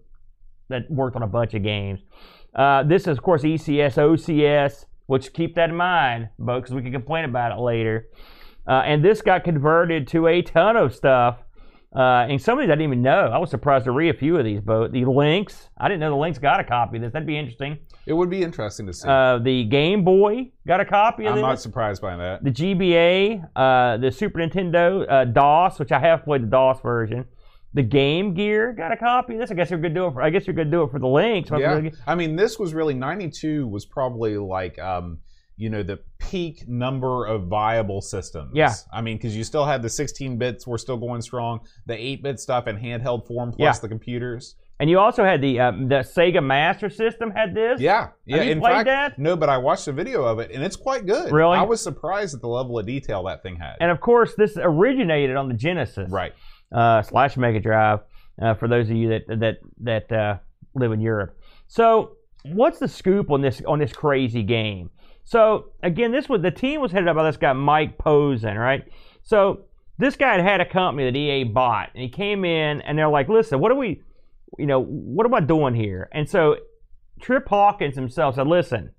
[0.69, 1.99] that worked on a bunch of games.
[2.55, 6.91] Uh, this is, of course, ECS, OCS, which keep that in mind, because we can
[6.91, 8.07] complain about it later.
[8.67, 11.39] Uh, and this got converted to a ton of stuff.
[11.95, 13.29] Uh, and some of these I didn't even know.
[13.31, 14.61] I was surprised to read a few of these.
[14.61, 17.13] But the Lynx, I didn't know the Lynx got a copy of this.
[17.13, 17.77] That'd be interesting.
[18.07, 19.07] It would be interesting to see.
[19.07, 22.43] Uh, the Game Boy got a copy of I'm this not surprised by that.
[22.43, 27.25] the GBA, uh, the Super Nintendo, uh, DOS, which I have played the DOS version.
[27.75, 29.51] The Game Gear got a copy of this.
[29.51, 30.21] I guess you're gonna do it for.
[30.21, 31.49] I guess you're gonna do it for the Lynx.
[31.51, 35.19] Yeah, I mean, this was really '92 was probably like um,
[35.57, 38.51] you know the peak number of viable systems.
[38.55, 38.73] Yeah.
[38.91, 42.23] I mean, because you still had the 16 bits were still going strong, the 8
[42.23, 43.79] bit stuff in handheld form plus Yeah.
[43.81, 44.55] the computers.
[44.79, 47.79] And you also had the um, the Sega Master System had this.
[47.79, 48.41] Yeah, yeah.
[48.41, 49.19] you in played fact, that?
[49.19, 51.31] no, but I watched a video of it and it's quite good.
[51.31, 51.55] Really?
[51.57, 53.75] I was surprised at the level of detail that thing had.
[53.79, 56.09] And of course, this originated on the Genesis.
[56.09, 56.33] right.
[56.73, 57.99] uh, slash Mega Drive
[58.41, 60.37] uh, for those of you that that that uh,
[60.73, 61.37] live in Europe.
[61.67, 64.89] So, what's the scoop on this on this crazy game?
[65.23, 68.83] So again, this was the team was headed up by this guy Mike Posehn, right?
[69.23, 69.61] So
[69.97, 73.07] this guy had had a company that EA bought, and he came in, and they're
[73.09, 74.01] like, "Listen, what are we,
[74.57, 76.57] you know, what am I doing here?" And so
[77.21, 78.91] Trip Hawkins himself said, "Listen,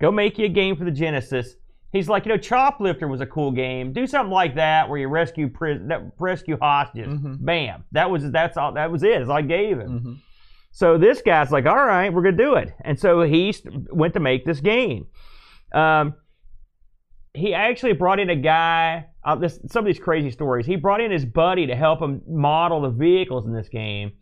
[0.00, 1.56] go make you a game for the Genesis."
[1.92, 3.92] He's like, you know, Choplifter was a cool game.
[3.92, 7.12] Do something like that where you rescue that rescue hostages.
[7.12, 7.44] Mhm.
[7.44, 7.84] Bam.
[7.92, 8.72] That was that's all.
[8.72, 9.18] That was it.
[9.18, 10.00] That's all I gave him.
[10.00, 10.16] Mhm.
[10.70, 12.72] So this guy's like, all right, we're gonna do it.
[12.80, 13.54] And so he
[13.92, 15.06] went to make this game.
[15.74, 16.14] Um,
[17.34, 19.06] he actually brought in a guy.
[19.24, 20.66] Uh, this some of these crazy stories.
[20.66, 24.12] He brought in his buddy to help him model the vehicles in this game,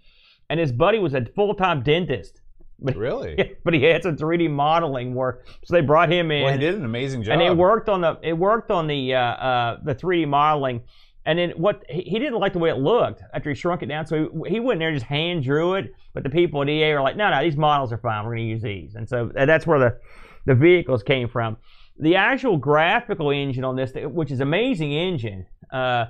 [0.49, 2.41] and his buddy was a full time dentist.
[2.79, 3.57] But, Really?
[3.65, 6.75] but he had some 3D modeling work, so they brought him in Well, he did
[6.77, 7.33] an amazing job.
[7.35, 10.83] and it worked on the it worked on the uh, uh, the 3D modeling.
[11.27, 14.07] And then what he, didn't like the way it looked after he shrunk it down,
[14.07, 15.93] so he, he went in there and just hand drew it.
[16.15, 18.25] But the people at EA were like, "No, no, these models are fine.
[18.25, 19.99] We're going to use these." And so that's where the
[20.47, 21.57] the vehicles came from.
[21.99, 26.07] The actual graphical engine on this, which is amazing engine, uh,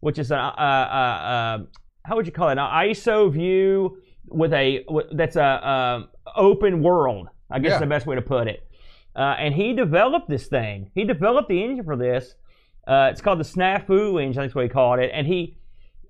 [0.00, 1.58] which is a, uh, uh, uh,
[2.04, 2.52] how would you call it?
[2.52, 7.28] An ISO view with a that's a, open world.
[7.50, 7.74] I guess Yeah.
[7.76, 8.66] is the best way to put it.
[9.14, 10.90] Uh, and he developed this thing.
[10.94, 12.34] He developed the engine for this.
[12.86, 14.42] Uh, it's called the Snafu engine.
[14.42, 15.10] That's what he called it.
[15.12, 15.56] And he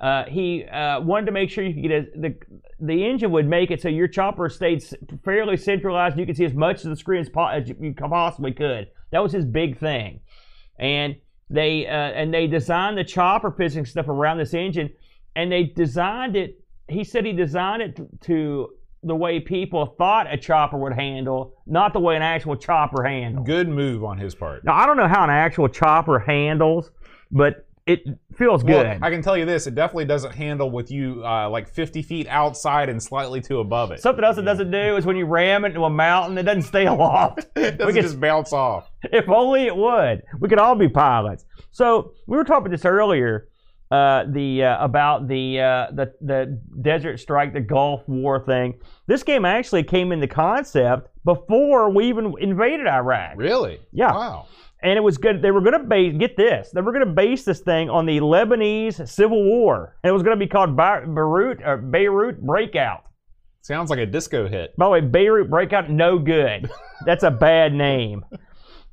[0.00, 2.34] Uh, he uh, wanted to make sure you could get a, the
[2.82, 4.82] the engine would make it so your chopper stayed
[5.24, 6.18] fairly centralized.
[6.18, 8.88] You could see as much of the screen as, po- as you possibly could.
[9.12, 10.20] That was his big thing,
[10.78, 11.16] and
[11.48, 14.90] they uh, and they designed the chopper physics stuff around this engine,
[15.36, 16.58] and they designed it.
[16.88, 18.70] He said he designed it to, to
[19.04, 23.46] the way people thought a chopper would handle, not the way an actual chopper handles.
[23.46, 24.64] Good move on his part.
[24.64, 26.90] Now I don't know how an actual chopper handles,
[27.30, 28.00] but it
[28.36, 28.86] feels good.
[28.86, 32.02] Well, I can tell you this: it definitely doesn't handle with you uh, like 50
[32.02, 34.00] feet outside and slightly to above it.
[34.00, 36.62] Something else it doesn't do is when you ram it into a mountain, it doesn't
[36.62, 37.46] stay aloft.
[37.56, 38.90] it doesn't could- just bounce off.
[39.04, 40.22] if only it would.
[40.38, 41.44] We could all be pilots.
[41.72, 43.48] So we were talking this earlier.
[43.90, 48.80] Uh, the uh, about the uh, the the Desert Strike, the Gulf War thing.
[49.06, 53.34] This game actually came into concept before we even invaded Iraq.
[53.36, 53.80] Really?
[53.92, 54.12] Yeah.
[54.12, 54.46] Wow.
[54.82, 55.40] And it was good.
[55.42, 56.70] They were going to base get this.
[56.74, 60.22] They were going to base this thing on the Lebanese Civil War, and it was
[60.22, 63.04] going to be called Beirut or Beirut Breakout.
[63.60, 64.76] Sounds like a disco hit.
[64.76, 66.68] By the way, Beirut Breakout, no good.
[67.06, 68.24] That's a bad name.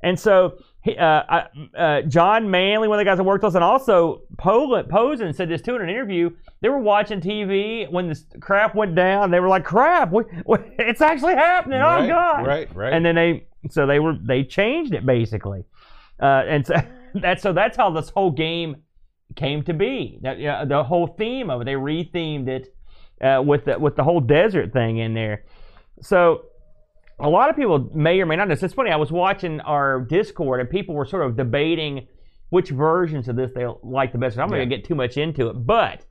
[0.04, 3.50] And so, he- uh, I, uh, John Manley, one of the guys that worked with
[3.50, 6.30] us, and also Poland, Posehn said this too in an interview.
[6.60, 9.30] They were watching TV when this crap went down.
[9.32, 11.80] They were like, "Crap, we, we, it's actually happening!
[11.80, 12.74] right, oh God!" Right.
[12.74, 12.92] Right.
[12.92, 15.64] And then they, so they were, they changed it basically,
[16.20, 16.74] uh, and so
[17.14, 18.76] that's so that's how this whole game
[19.36, 20.18] came to be.
[20.22, 22.74] That yeah, the whole theme of it, they rethemed it
[23.20, 25.44] uh, with the, with the whole desert thing in there.
[26.02, 26.46] So
[27.18, 28.56] a lot of people may or may not know.
[28.60, 28.90] It's funny.
[28.90, 32.08] I was watching our Discord and people were sort of debating
[32.48, 34.38] which versions of this they like the best.
[34.38, 34.60] I'm not Yeah.
[34.64, 36.04] going to get too much into it, but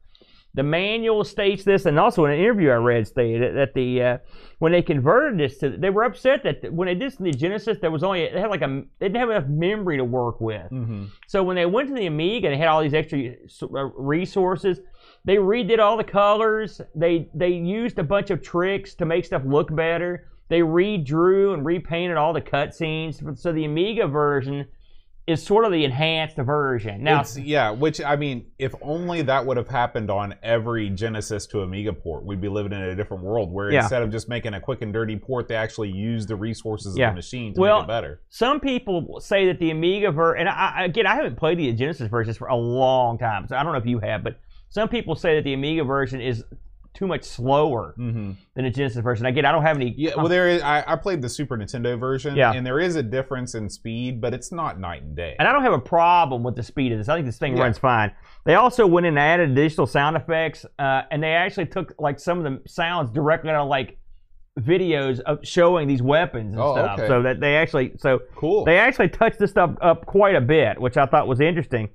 [0.55, 4.17] the manual states this, and also in an interview I read stated that the uh,
[4.57, 7.31] when they converted this to, they were upset that when they did this in the
[7.31, 10.41] Genesis, there was only they had like a they didn't have enough memory to work
[10.41, 10.69] with.
[10.69, 14.79] hmm So when they went to the Amiga, they had all these extra uh, resources.
[15.23, 16.81] They redid all the colors.
[16.95, 20.29] They they used a bunch of tricks to make stuff look better.
[20.47, 23.37] They redrew and repainted all the cutscenes.
[23.37, 24.65] So the Amiga version
[25.29, 27.03] is sort of the enhanced version.
[27.03, 31.45] Now, It's, yeah, which I mean, if only that would have happened on every Genesis
[31.47, 33.81] to Amiga port, we'd be living in a different world where Yeah.
[33.81, 37.09] instead of just making a quick and dirty port, they actually use the resources Yeah.
[37.09, 38.21] of the machine to Well, make it better.
[38.29, 42.07] some people say that the Amiga version, and I, again, I haven't played the Genesis
[42.07, 44.37] versions for a long time, so I don't know if you have, but
[44.69, 46.43] some people say that the Amiga version is
[46.93, 49.25] too much slower hmm than the Genesis version.
[49.25, 49.93] Again, I don't have any.
[49.97, 50.61] Yeah, well, there is.
[50.61, 52.51] I, I played the Super Nintendo version, Yeah.
[52.53, 55.35] and there is a difference in speed, but it's not night and day.
[55.39, 57.07] And I don't have a problem with the speed of this.
[57.07, 57.63] I think this thing Yeah.
[57.63, 58.11] runs fine.
[58.45, 62.19] They also went in and added additional sound effects, uh, and they actually took like
[62.19, 63.97] some of the sounds directly out of like
[64.59, 66.99] videos of showing these weapons and Oh, stuff.
[66.99, 67.07] okay.
[67.07, 68.65] So that they actually so cool.
[68.65, 71.89] they actually touched this stuff up quite a bit, which I thought was interesting.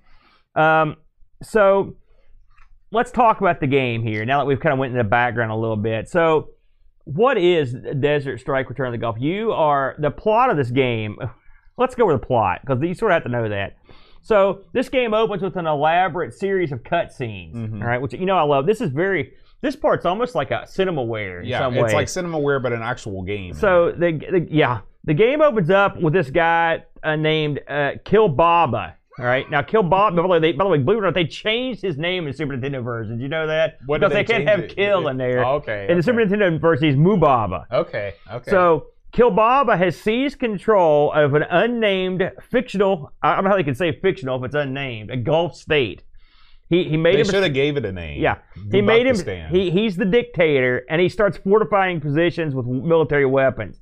[0.54, 0.96] Um,
[1.42, 1.96] so
[2.94, 4.24] let's talk about the game here.
[4.24, 6.08] Now that we've kind of went into the background a little bit.
[6.08, 6.50] So
[7.04, 9.16] what is Desert Strike: Return of the Gulf?
[9.18, 11.16] You are the plot of this game.
[11.76, 13.76] Let's go with the plot because you sort of have to know that.
[14.22, 17.54] So this game opens with an elaborate series of cutscenes.
[17.54, 17.82] Mhm.
[17.82, 18.64] all right, which you know I love.
[18.66, 19.34] This is very.
[19.60, 21.94] This part's almost like a cinemaware in yeah, some it's ways.
[21.94, 23.54] like CinemaWare, but an actual game.
[23.54, 28.28] So the, the yeah, the game opens up with this guy uh, named uh, Kill
[28.28, 28.96] Baba.
[29.18, 30.16] All right, now Kill Bob.
[30.16, 32.26] By the way, they, by the way, believe it or not, they changed his name
[32.26, 33.18] in Super Nintendo version.
[33.18, 33.78] Did you know that?
[33.86, 34.74] What because they, can't have it?
[34.74, 35.44] Kill in there.
[35.44, 35.86] Oh, okay.
[35.88, 36.02] In the.
[36.02, 37.64] Super Nintendo version, he's Mubaba.
[37.70, 38.14] Okay.
[38.30, 38.50] Okay.
[38.50, 43.12] So Kilbaba has seized control of an unnamed fictional.
[43.22, 45.10] I don't know how they can say fictional if it's unnamed.
[45.10, 46.02] A Gulf state.
[46.68, 47.26] He he made they him.
[47.26, 48.20] should have gave it a name.
[48.20, 48.38] Yeah,
[48.72, 49.48] he made him.
[49.50, 53.80] He he's the dictator, and he starts fortifying positions with military weapons,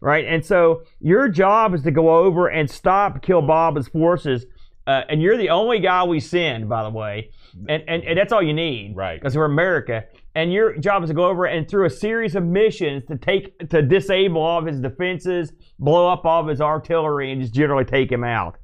[0.00, 0.24] right?
[0.24, 4.46] And so your job is to go over and stop Kilbaba's forces,
[4.86, 7.30] uh, and you're the only guy we send, by the way,
[7.68, 9.20] and and, and that's all you need, Right.
[9.20, 12.44] Because we're America, and your job is to go over and through a series of
[12.44, 17.30] missions to take to disable all of his defenses, blow up all of his artillery,
[17.30, 18.58] and just generally take him out.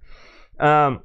[0.59, 1.03] Um,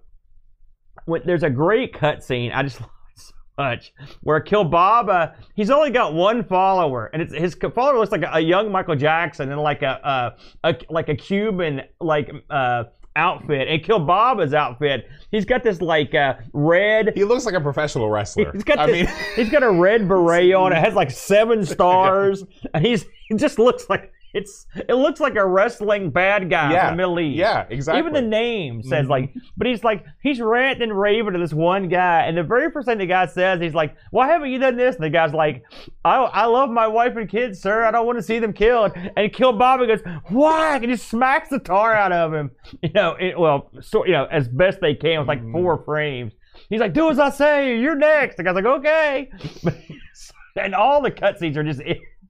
[1.05, 2.53] when, there's a great cutscene.
[2.53, 7.33] I just love it so much where Kilbaba, he's only got one follower, and it's
[7.33, 11.09] his follower looks like a, a young Michael Jackson and like a, a, a like
[11.09, 17.13] a Cuban like uh, outfit, and Kilbaba's outfit, he's got this like uh, red.
[17.15, 18.51] He looks like a professional wrestler.
[18.51, 20.73] He's got I this, mean, he's got a red beret on.
[20.73, 25.35] It has like seven stars, and he's he just looks like it's it looks like
[25.35, 27.37] a wrestling bad guy Yeah, from the Middle East.
[27.37, 27.99] yeah, exactly.
[27.99, 29.09] Even the name says Mhm.
[29.09, 32.71] like, but he's like he's ranting and raving to this one guy, and the very
[32.71, 35.33] first thing the guy says, he's like, "Why haven't you done this?" And the guy's
[35.33, 35.63] like,
[36.03, 37.83] "I I love my wife and kids, sir.
[37.83, 41.49] I don't want to see them killed." And Kill Bobby goes, "Whack!" and just smacks
[41.49, 42.51] the tar out of him.
[42.81, 45.51] You know, it, well, so you know, as best they can with like Mhm.
[45.51, 46.33] four frames.
[46.69, 47.77] He's like, "Do as I say.
[47.79, 49.29] You're next." The guy's like, "Okay,"
[50.55, 51.81] and all the cutscenes are just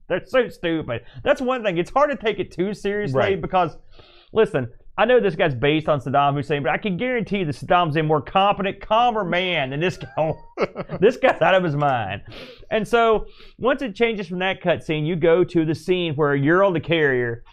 [0.09, 1.01] they're so stupid.
[1.23, 1.77] That's one thing.
[1.77, 3.41] It's hard to take it too seriously Right.
[3.41, 3.77] because,
[4.31, 7.55] listen, I know this guy's based on Saddam Hussein, but I can guarantee you that
[7.55, 10.33] Saddam's a more competent, calmer man than this guy.
[10.99, 12.21] this guy's out of his mind.
[12.69, 13.25] And so
[13.57, 16.79] once it changes from that cutscene, you go to the scene where you're on the
[16.79, 17.43] carrier.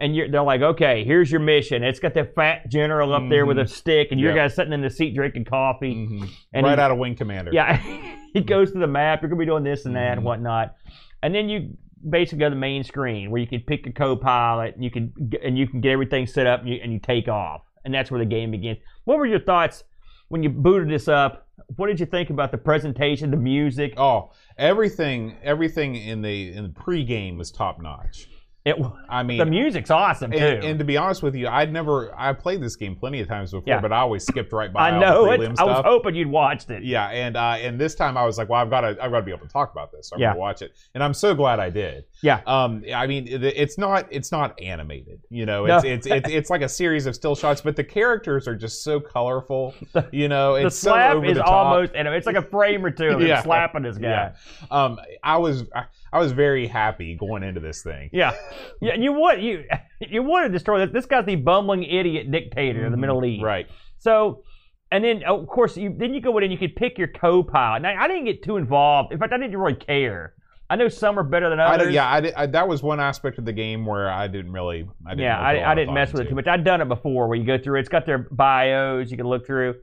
[0.00, 1.82] And you're, they're like, okay, here's your mission.
[1.82, 4.36] It's got that fat general up there with a stick, and your Yep.
[4.36, 5.92] guy's sitting in the seat drinking coffee.
[5.92, 6.28] Mhm.
[6.54, 7.50] And right he- out of Wing Commander.
[7.52, 7.78] yeah,
[8.32, 9.22] he goes to the map.
[9.22, 10.24] You're gonna be doing this and that and Mhm.
[10.24, 10.76] whatnot,
[11.20, 11.76] and then you
[12.08, 15.56] basically to the main screen where you can pick a co-pilot and you can and
[15.58, 18.20] you can get everything set up and you, and you take off, and that's where
[18.20, 18.78] the game begins.
[19.04, 19.84] What were your thoughts
[20.28, 21.46] when you booted this up?
[21.76, 23.94] What did you think about the presentation, the music?
[23.96, 28.28] Oh, everything, everything in the in the pregame was top notch.
[28.68, 28.76] It,
[29.08, 30.38] I mean, the music's awesome too.
[30.38, 33.28] and, and to be honest with you, I'd never I played this game plenty of
[33.28, 33.80] times before, Yeah.
[33.80, 34.90] but I always skipped right by.
[34.90, 35.40] I know it.
[35.40, 36.82] prelim I was hoping you'd watched it.
[36.84, 39.18] Yeah, and uh, and this time I was like, well, I've got to I've got
[39.20, 40.08] to be able to talk about this.
[40.08, 40.28] So I'm Yeah.
[40.30, 42.04] gonna watch it, and I'm so glad I did.
[42.22, 42.40] Yeah.
[42.46, 45.20] Um, I mean, it's not it's not animated.
[45.30, 45.76] You know, No.
[45.76, 48.82] it's it's, it's it's like a series of still shots, but the characters are just
[48.82, 49.74] so colorful.
[50.10, 52.90] You know, The it's so slap over is almost, and it's like a frame or
[52.90, 53.42] two of Yeah.
[53.42, 54.08] slapping this guy.
[54.08, 54.66] Yeah.
[54.70, 58.10] Um, I was I, I was very happy going into this thing.
[58.12, 58.34] Yeah,
[58.80, 58.94] yeah.
[58.94, 59.64] You want you
[60.00, 60.92] you want to destroy this.
[60.92, 63.38] This guy's the bumbling idiot dictator of the Middle East.
[63.38, 63.44] Mm-hmm.
[63.46, 63.66] Right.
[63.98, 64.42] So,
[64.90, 67.82] and then of course you then you go in and you can pick your co-pilot.
[67.82, 69.12] Now I didn't get too involved.
[69.12, 70.34] In fact, I didn't really care.
[70.70, 71.88] I know some are better than I others.
[71.88, 74.52] did, yeah, I did, I, that was one aspect of the game where I didn't
[74.52, 74.88] really.
[75.06, 76.46] I didn't yeah, really put a lot I, I didn't mess with it too much.
[76.46, 77.80] I'd done it before where you go through.
[77.80, 79.76] It's got their bios you can look through.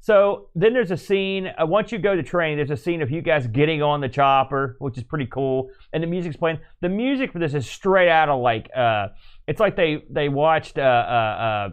[0.00, 1.48] So then there's a scene.
[1.60, 4.08] Uh, once you go to train, there's a scene of you guys getting on the
[4.08, 6.60] chopper, which is pretty cool, and the music's playing.
[6.80, 9.08] The music for this is straight out of like, uh,
[9.46, 11.68] it's like they they watched uh, uh, uh,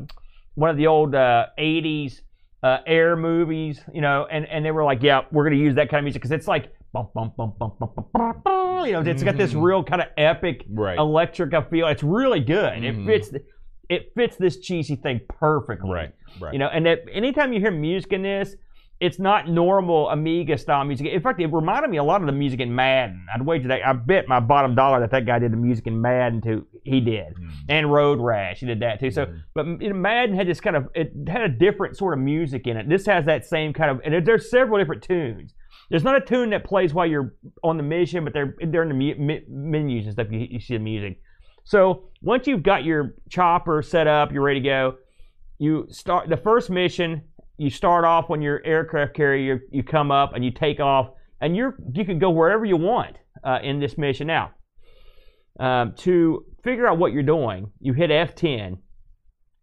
[0.56, 2.22] one of the old uh, '80s
[2.64, 5.90] uh, air movies, you know, and and they were like, yeah, we're gonna use that
[5.90, 8.94] kind of music because it's like bum bum bum bum bum bum bum, bum, you
[8.94, 9.64] know, it's got this Mhm.
[9.64, 10.98] real kind of epic Right.
[10.98, 11.88] electric feel.
[11.88, 12.84] It's really good.
[12.84, 13.06] It Mhm.
[13.06, 13.34] fits.
[13.90, 15.92] It fits this cheesy thing perfectly.
[15.92, 16.12] Right.
[16.40, 16.54] Right.
[16.54, 18.56] You know, and that anytime you hear music in this,
[19.02, 21.08] it's not normal Amiga style music.
[21.08, 23.26] In fact, it reminded me a lot of the music in Madden.
[23.34, 23.86] I'd wager that.
[23.86, 26.66] I bet my bottom dollar that that guy did the music in Madden too.
[26.84, 27.50] He did, Mhm.
[27.68, 28.62] and Road Rash.
[28.62, 29.12] He did that too.
[29.12, 29.34] So, Mhm.
[29.54, 32.68] but you know, Madden had this kind of it had a different sort of music
[32.68, 32.88] in it.
[32.88, 35.54] This has that same kind of, and there's several different tunes.
[35.90, 38.90] There's not a tune that plays while you're on the mission, but they're they're in
[38.90, 40.28] the mu- me- menus and stuff.
[40.32, 41.20] You, you see the music.
[41.64, 44.96] So once you've got your chopper set up, you're ready to go.
[45.58, 47.24] You start the first mission.
[47.58, 49.62] You start off when your aircraft carrier.
[49.72, 53.18] You come up and you take off, and you're you can go wherever you want
[53.44, 54.28] uh, in this mission.
[54.28, 54.52] Now,
[55.60, 58.78] um, to figure out what you're doing, you hit F10,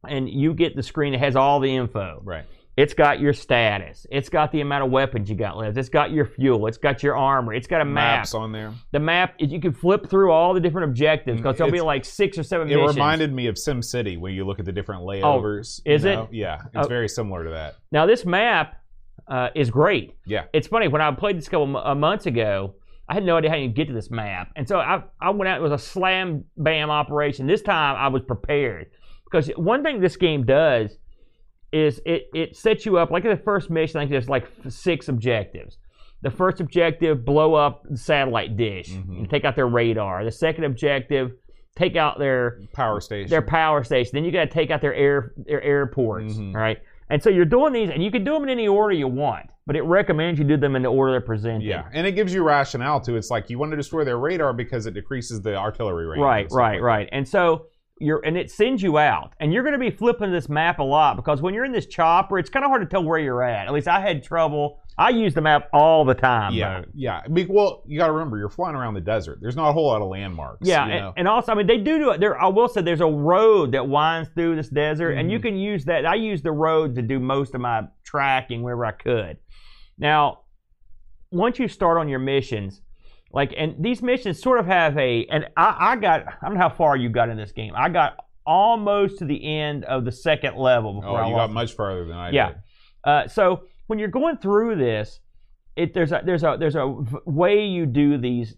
[0.09, 2.21] and you get the screen that has all the info.
[2.25, 2.45] Right.
[2.77, 4.07] It's got your status.
[4.11, 5.77] It's got the amount of weapons you got left.
[5.77, 6.67] It's got your fuel.
[6.69, 7.53] It's got your armor.
[7.53, 8.21] It's got a map.
[8.21, 8.73] Maps on there.
[8.93, 11.87] The map is you can flip through all the different objectives because there'll be It's-
[11.87, 12.95] like six or seven It missions.
[12.97, 15.83] reminded me of Sim City when you look at the different layovers.
[15.85, 16.15] you is it?
[16.15, 16.29] know?
[16.33, 16.89] Yeah, it's Oh.
[16.89, 17.75] very similar to that.
[17.91, 18.77] now this map
[19.29, 20.17] uh, is great.
[20.27, 20.45] Yeah.
[20.53, 22.75] It's funny when I played this a couple uh, months ago.
[23.09, 25.49] I had no idea how you get to this map, and so I I went
[25.49, 25.59] out.
[25.59, 27.47] It was a slam bam operation.
[27.47, 28.87] This time I was prepared
[29.25, 30.97] because one thing this game does
[31.73, 33.99] is it it sets you up like in the first mission.
[33.99, 35.79] I think there's like six objectives.
[36.23, 39.19] The first objective, blow up the satellite dish Mhm.
[39.19, 40.25] and take out their radar.
[40.25, 41.33] The second objective,
[41.75, 43.31] take out their Power station.
[43.31, 44.11] their power station.
[44.15, 46.55] Then you got to take out their air their airports, Mhm.
[46.55, 46.79] all right?
[47.11, 49.47] And so you're doing these, and you can do them in any order you want,
[49.67, 51.63] but it recommends you do them in the order they're presented.
[51.65, 53.17] yeah, and it gives you rationale too.
[53.17, 56.23] It's like you want to destroy their radar because it decreases the artillery range.
[56.23, 57.09] Right, right, like right.
[57.13, 57.67] And so
[58.01, 60.83] you're, and it sends you out, and you're going to be flipping this map a
[60.83, 63.43] lot because when you're in this chopper, it's kind of hard to tell where you're
[63.43, 63.67] at.
[63.67, 64.81] At least I had trouble.
[64.99, 66.53] I use the map all the time.
[66.53, 66.87] Yeah, Bo.
[66.95, 67.23] yeah.
[67.49, 69.39] Well, you got to remember, you're flying around the desert.
[69.41, 70.67] There's not a whole lot of landmarks.
[70.69, 71.13] Yeah, you and, know?
[71.17, 72.21] and also, I mean, they do do it.
[72.21, 75.43] There, I will say, there's a road that winds through this desert, and you Mhm.
[75.43, 76.05] can use that.
[76.05, 79.39] I use the road to do most of my tracking wherever I could.
[79.97, 80.41] Now,
[81.31, 82.83] once you start on your missions,
[83.33, 86.61] like, and these missions sort of have a, and I, I got, I don't know
[86.61, 87.73] how far you got in this game.
[87.77, 88.16] I got
[88.47, 92.04] almost to the end of the second level before oh, I you got much farther
[92.04, 92.48] than I Yeah.
[92.48, 92.57] did.
[93.04, 95.21] uh, so when you're going through this,
[95.77, 96.87] it there's a there's a there's a
[97.25, 98.57] way you do these.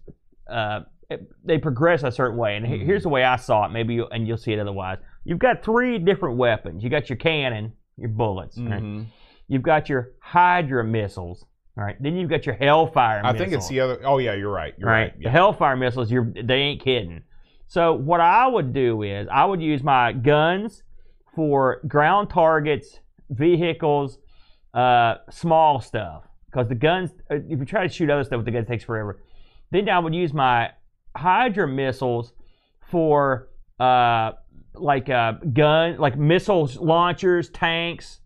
[0.49, 2.83] Uh, it- they progress a certain way, and Mhm.
[2.85, 3.71] here's the way I saw it.
[3.71, 4.97] Maybe you, and you'll see it otherwise.
[5.23, 6.83] You've got three different weapons.
[6.83, 8.57] You got your cannon, your bullets.
[8.57, 8.81] right?
[8.81, 9.05] Mhm.
[9.47, 11.45] You've got your Hydra missiles.
[11.77, 11.95] All right.
[12.01, 13.21] Then you've got your Hellfire.
[13.21, 13.35] Missiles.
[13.35, 13.99] I think it's the other.
[14.05, 14.73] Oh yeah, you're right.
[14.77, 15.01] You're right.
[15.03, 15.17] right.
[15.17, 15.29] The Yeah.
[15.31, 16.09] Hellfire missiles.
[16.11, 17.23] You're they ain't kidding.
[17.67, 20.83] So what I would do is I would use my guns
[21.35, 22.99] for ground targets,
[23.29, 24.19] vehicles,
[24.73, 27.11] uh, small stuff because the guns.
[27.29, 29.19] uh, If you try to shoot other stuff with the guns, it takes forever.
[29.71, 30.71] Then I would use my
[31.17, 32.31] Hydra missiles
[32.89, 33.49] for
[33.79, 34.31] uh,
[34.75, 38.19] like uh, gun, like missiles launchers, tanks,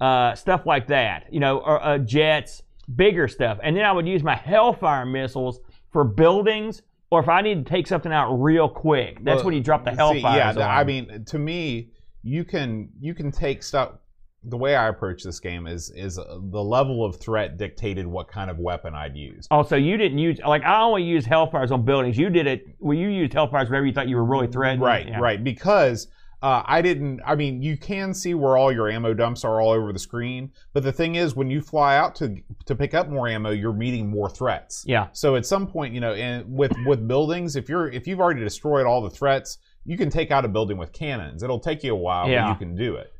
[0.00, 1.32] uh, stuff like that.
[1.32, 2.62] You know, or uh, jets,
[2.96, 3.58] bigger stuff.
[3.62, 5.60] And then I would use my Hellfire missiles
[5.92, 6.82] for buildings.
[7.10, 9.84] Or if I need to take something out real quick, that's Well, when you drop
[9.84, 10.54] the See, Hellfire.
[10.56, 11.90] yeah, I mean, to me,
[12.22, 13.92] you can you can take stuff.
[14.44, 18.28] The way I approach this game is is uh, the level of threat dictated what
[18.28, 19.46] kind of weapon I'd use.
[19.50, 22.16] Also, you didn't use like I only use Hellfires on buildings.
[22.16, 22.64] You did it.
[22.78, 24.80] Well, you used Hellfires whenever you thought you were really threatened.
[24.82, 25.20] Right, Yeah.
[25.20, 25.44] right.
[25.44, 26.08] Because
[26.42, 27.20] uh, I didn't.
[27.24, 30.50] I mean, you can see where all your ammo dumps are all over the screen.
[30.72, 32.34] But the thing is, when you fly out to
[32.66, 34.84] to pick up more ammo, you're meeting more threats.
[34.86, 35.08] Yeah.
[35.12, 38.40] So at some point, you know, and with with buildings, if you're if you've already
[38.40, 41.42] destroyed all the threats, you can take out a building with cannons.
[41.42, 42.44] It'll take you a while, Yeah.
[42.44, 43.12] but you can do it.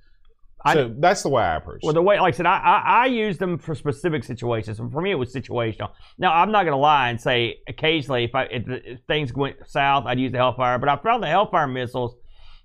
[0.64, 1.80] I- So that's the way I approach.
[1.82, 4.78] Well, the way, like I said, I, I, I use them for specific situations.
[4.78, 5.90] And for me, it was situational.
[6.18, 9.56] Now, I'm not going to lie and say occasionally if, I, if, if things went
[9.66, 10.78] south, I'd use the Hellfire.
[10.78, 12.14] But I found the Hellfire missiles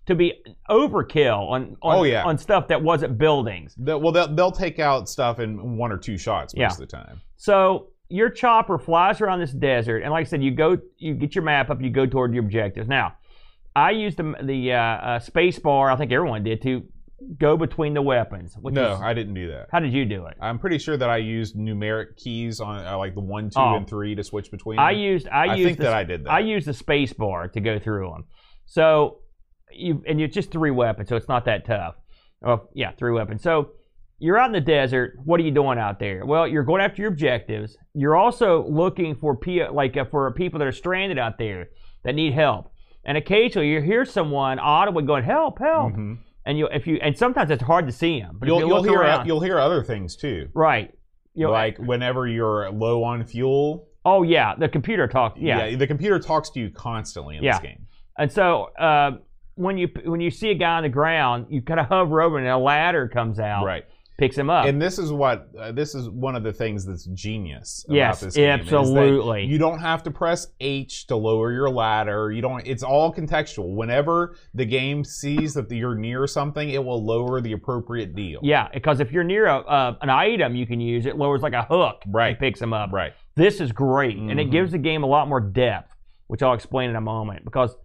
[0.07, 0.33] to be
[0.69, 2.23] overkill on on, Oh, yeah.
[2.23, 3.75] on stuff that wasn't buildings.
[3.77, 6.71] They'll- well, they'll, they'll take out stuff in one or two shots most Yeah.
[6.71, 7.21] of the time.
[7.37, 11.35] So your chopper flies around this desert, and like I said, you go, you get
[11.35, 12.87] your map up, you go toward your objectives.
[12.87, 13.13] Now,
[13.75, 15.91] I used the the uh, uh, space bar.
[15.91, 16.83] I think everyone did to
[17.39, 18.55] go between the weapons.
[18.63, 19.67] No, is- I didn't do that.
[19.71, 20.37] how did you do it?
[20.39, 23.75] I'm pretty sure that I used numeric keys on uh, like the one, two, Oh.
[23.75, 24.79] and three to switch between.
[24.79, 26.31] I used I, I used think the, that I did that.
[26.31, 28.23] I used the space bar to go through them.
[28.65, 29.19] So
[29.71, 31.95] you and you're just three weapons, so it's not that tough.
[32.45, 33.41] Oh yeah, three weapons.
[33.43, 33.71] So
[34.19, 35.13] you're out in the desert.
[35.23, 36.25] What are you doing out there?
[36.25, 37.77] Well, you're going after your objectives.
[37.93, 41.69] You're also looking for P, like uh, for people that are stranded out there
[42.03, 42.71] that need help.
[43.05, 45.59] And occasionally you hear someone audibly going, "Help!
[45.59, 46.17] Help!" Mhm.
[46.45, 48.37] And you if you and sometimes it's hard to see them.
[48.39, 50.49] But You'll, you you'll hear around, you'll hear other things too.
[50.53, 50.93] right.
[51.33, 53.87] You'll, like whenever you're low on fuel.
[54.05, 55.39] oh yeah, the computer talks.
[55.39, 57.51] Yeah, the computer talks to you constantly in Yeah.
[57.51, 57.85] this game.
[58.17, 59.17] And so uh,
[59.57, 62.37] when you when you see a guy on the ground, you kind of hover over
[62.37, 63.83] and a ladder comes out, Right.
[64.17, 64.65] picks him up.
[64.65, 68.19] And this is what uh, this is one of the things that's genius about Yes,
[68.21, 68.49] this game.
[68.49, 69.45] absolutely.
[69.45, 72.31] you don't have to press H to lower your ladder.
[72.31, 72.65] You don't.
[72.65, 73.75] It's all contextual.
[73.75, 78.39] Whenever the game sees that you're near something, it will lower the appropriate deal.
[78.43, 81.53] yeah, because if you're near a, uh, an item you can use, it lowers like
[81.53, 82.29] a hook Right.
[82.29, 82.91] and picks him up.
[82.91, 83.13] Right.
[83.35, 84.51] This is great, and it Mhm.
[84.51, 85.93] gives the game a lot more depth,
[86.27, 87.43] which I'll explain in a moment.
[87.45, 87.75] Because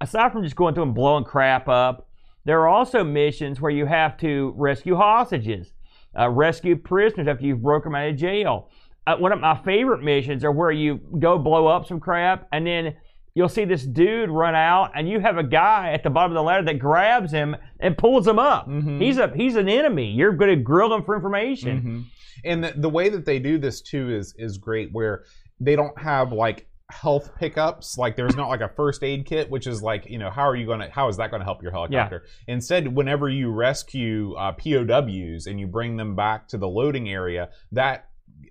[0.00, 2.08] aside from just going through and blowing crap up,
[2.44, 5.72] there are also missions where you have to rescue hostages,
[6.18, 8.70] uh, rescue prisoners after you've broken them out of jail.
[9.06, 12.66] Uh, one of my favorite missions are where you go blow up some crap, and
[12.66, 12.94] then
[13.34, 16.36] you'll see this dude run out, and you have a guy at the bottom of
[16.36, 18.68] the ladder that grabs him and pulls him up.
[18.68, 19.00] Mhm.
[19.00, 20.06] He's a he's an enemy.
[20.10, 21.82] You're going to grill him for information.
[21.82, 22.04] Mhm.
[22.44, 25.24] And the, the way that they do this too is is great, where
[25.60, 27.98] they don't have like health pickups.
[27.98, 30.56] Like there's not like a first aid kit, which is like you know how are
[30.56, 32.24] you gonna how is that gonna help your helicopter?
[32.46, 37.50] Instead, whenever you rescue uh, POWs and you bring them back to the loading area,
[37.72, 38.08] that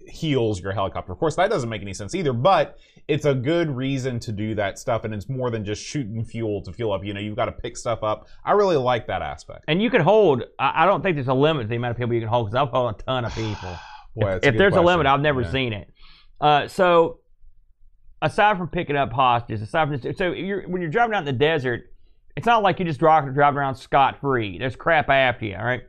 [0.07, 1.11] heals your helicopter.
[1.11, 2.77] Of course, that doesn't make any sense either, but
[3.07, 6.61] it's a good reason to do that stuff, and it's more than just shooting fuel
[6.63, 7.03] to fuel up.
[7.05, 8.27] You know, you've got to pick stuff up.
[8.43, 9.65] I really like that aspect.
[9.67, 10.43] And you can hold.
[10.57, 12.67] I, don't think there's a limit to the amount of people you can hold because
[12.67, 13.75] I've held a ton of people.
[14.15, 15.51] Boy, if good there's a limit, I've never Yeah.
[15.51, 15.93] seen it.
[16.41, 17.19] Uh, so,
[18.21, 21.25] aside from picking up hostages, aside from this, so you're, when you're driving out in
[21.25, 21.91] the desert,
[22.35, 24.57] it's not like you just drive, drive around scot free.
[24.57, 25.55] There's crap after you.
[25.55, 25.83] All right.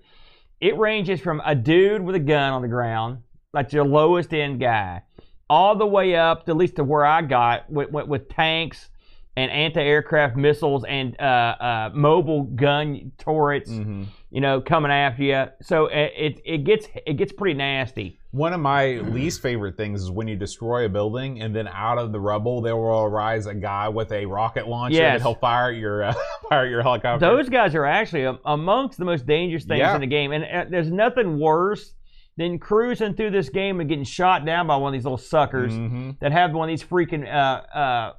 [0.60, 3.18] It ranges from a dude with a gun on the ground,
[3.52, 5.02] like your lowest end guy,
[5.50, 8.88] all the way up to at least to where I got with, with, with tanks
[9.36, 14.06] and anti-aircraft missiles and uh, uh, mobile gun turrets Mhm.
[14.30, 15.44] you know, coming after you.
[15.60, 18.18] So it, it it gets it gets pretty nasty.
[18.36, 21.96] One of my least favorite things is when you destroy a building and then out
[21.96, 25.14] of the rubble there will arise a guy with a rocket launcher Yes.
[25.14, 26.14] and he'll fire at your uh,
[26.50, 27.24] fire at your helicopter.
[27.26, 29.94] Those guys are actually am- amongst the most dangerous things Yeah.
[29.94, 31.94] in the game, and uh, there's nothing worse
[32.36, 35.72] than cruising through this game and getting shot down by one of these little suckers
[35.72, 36.18] Mhm.
[36.20, 38.12] that have one of these freaking uh uh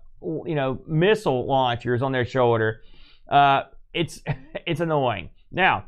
[0.48, 2.82] you know missile launchers on their shoulder.
[3.30, 3.64] Uh,
[3.94, 4.24] it's
[4.66, 5.30] it's annoying.
[5.52, 5.86] Now,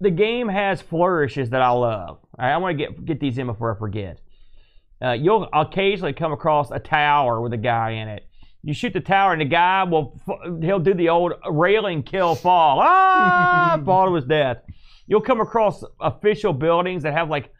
[0.00, 2.18] the game has flourishes that I love.
[2.38, 4.20] Right, I want to get get these in before I forget.
[5.02, 8.24] Uh, you'll occasionally come across a tower with a guy in it.
[8.62, 10.20] You shoot the tower, and the guy will
[10.60, 14.58] he'll do the old railing kill fall ah fall to his death.
[15.06, 17.52] You'll come across official buildings that have like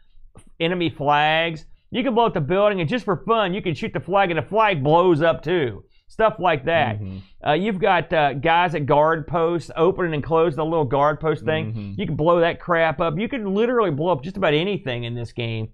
[0.59, 1.65] enemy flags.
[1.91, 4.29] You can blow up the building, and just for fun, you can shoot the flag,
[4.29, 5.83] and the flag blows up too.
[6.19, 6.99] Stuff like that.
[6.99, 7.21] Mhm.
[7.47, 11.45] Uh, you've got uh, guys at guard posts opening and closing the little guard post
[11.45, 11.71] thing.
[11.73, 11.97] Mhm.
[11.97, 13.17] You can blow that crap up.
[13.17, 15.69] You can literally blow up just about anything in this game.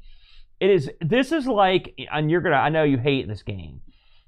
[0.60, 0.92] It is.
[1.02, 2.58] This is like, and you're gonna.
[2.58, 3.82] I know you hate this game,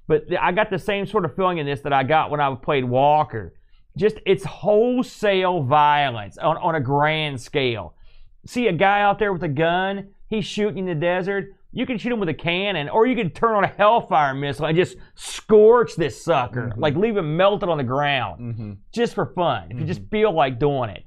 [0.08, 2.52] but I got the same sort of feeling in this that I got when I
[2.56, 3.54] played Walker.
[3.96, 7.94] Just it's wholesale violence on, on a grand scale.
[8.44, 11.54] See a guy out there with a gun, he's shooting in the desert.
[11.70, 14.66] You can shoot him with a cannon, or you can turn on a Hellfire missile
[14.66, 16.78] and just scorch this sucker, Mhm.
[16.80, 18.76] like leave him melted on the ground Mhm.
[18.92, 19.64] just for fun.
[19.64, 19.86] If you Mm-hmm.
[19.86, 21.04] just feel like doing it,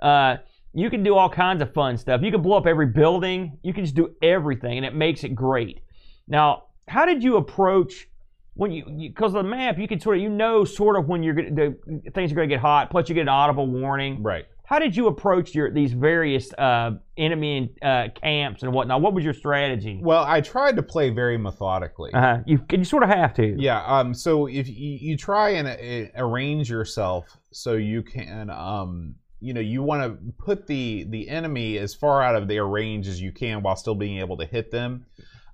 [0.00, 0.36] uh,
[0.72, 2.22] you can do all kinds of fun stuff.
[2.22, 3.58] You can blow up every building.
[3.62, 5.80] You can just do everything, and it makes it great.
[6.28, 8.06] Now, how did you approach
[8.54, 9.78] when you because of the map?
[9.78, 12.48] You can sort of you know sort of when you're gonna, the things are going
[12.48, 12.90] to get hot.
[12.90, 14.22] Plus, you get an audible warning.
[14.22, 14.46] Right.
[14.66, 19.02] How did you approach your these various uh, enemy uh, camps and whatnot?
[19.02, 20.00] What was your strategy?
[20.02, 22.12] Well, I tried to play very methodically.
[22.14, 22.38] Uh-huh.
[22.46, 23.54] You you sort of have to.
[23.60, 23.84] Yeah.
[23.84, 24.14] Um.
[24.14, 29.60] So if you, you try and uh, arrange yourself so you can, um, you know,
[29.60, 33.32] you want to put the the enemy as far out of their range as you
[33.32, 35.04] can while still being able to hit them.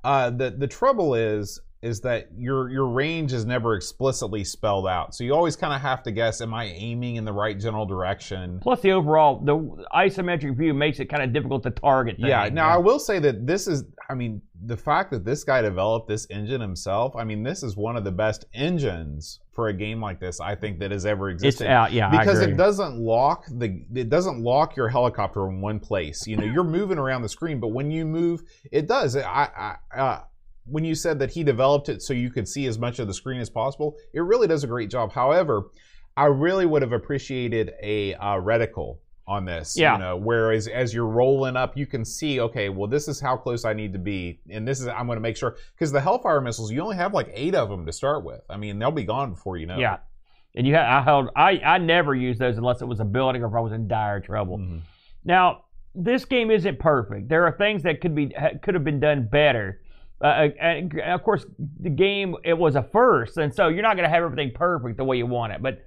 [0.05, 5.15] Uh, the the trouble is is that your your range is never explicitly spelled out.
[5.15, 7.87] So you always kind of have to guess: Am I aiming in the right general
[7.87, 8.61] direction?
[8.61, 9.57] Plus, the overall the
[9.95, 12.17] isometric view makes it kind of difficult to target.
[12.19, 12.49] Yeah.
[12.53, 13.85] Now I will say that this is.
[14.09, 17.15] I mean, the fact that this guy developed this engine himself.
[17.17, 20.41] I mean, this is one of the best engines for a game like this.
[20.41, 21.69] I think that has ever it's existed.
[21.69, 21.93] out.
[21.93, 26.27] Yeah, because it doesn't lock the it doesn't lock your helicopter in one place.
[26.27, 29.17] You know, you're moving around the screen, but when you move, it does.
[29.17, 30.21] I, I uh,
[30.67, 33.15] when you said that he developed it so you could see as much of the
[33.15, 35.13] screen as possible, it really does a great job.
[35.13, 35.65] However,
[36.17, 39.77] I really would have appreciated a uh, reticle on this.
[39.79, 39.95] Yeah.
[39.95, 43.37] You know, whereas as you're rolling up, you can see, okay, well, this is how
[43.37, 46.01] close I need to be, and this is I'm going to make sure because the
[46.01, 48.41] Hellfire missiles, you only have like eight of them to start with.
[48.51, 49.79] I mean, they'll be gone before you know.
[49.79, 49.99] Yeah.
[50.57, 53.43] And you had I held I I never used those unless it was a building
[53.45, 54.59] or if I was in dire trouble.
[54.59, 54.81] Mhm.
[55.25, 57.29] Now this game isn't perfect.
[57.29, 59.81] There are things that could be could have been done better.
[60.23, 61.47] Uh, and and of course,
[61.81, 64.97] the game it was a first, and so you're not going to have everything perfect
[64.99, 65.63] the way you want it.
[65.63, 65.83] But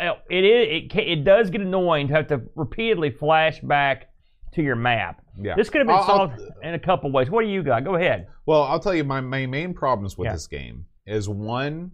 [0.00, 4.10] uh, it is it it does get annoying to have to repeatedly flash back
[4.52, 5.22] to your map.
[5.40, 5.54] Yeah.
[5.56, 7.30] This could have been I'll- I'll- solved in a couple ways.
[7.30, 7.84] What do you got?
[7.84, 8.28] Go ahead.
[8.46, 10.32] Well, I'll tell you my, my main problems with Yeah.
[10.32, 11.92] this game is one,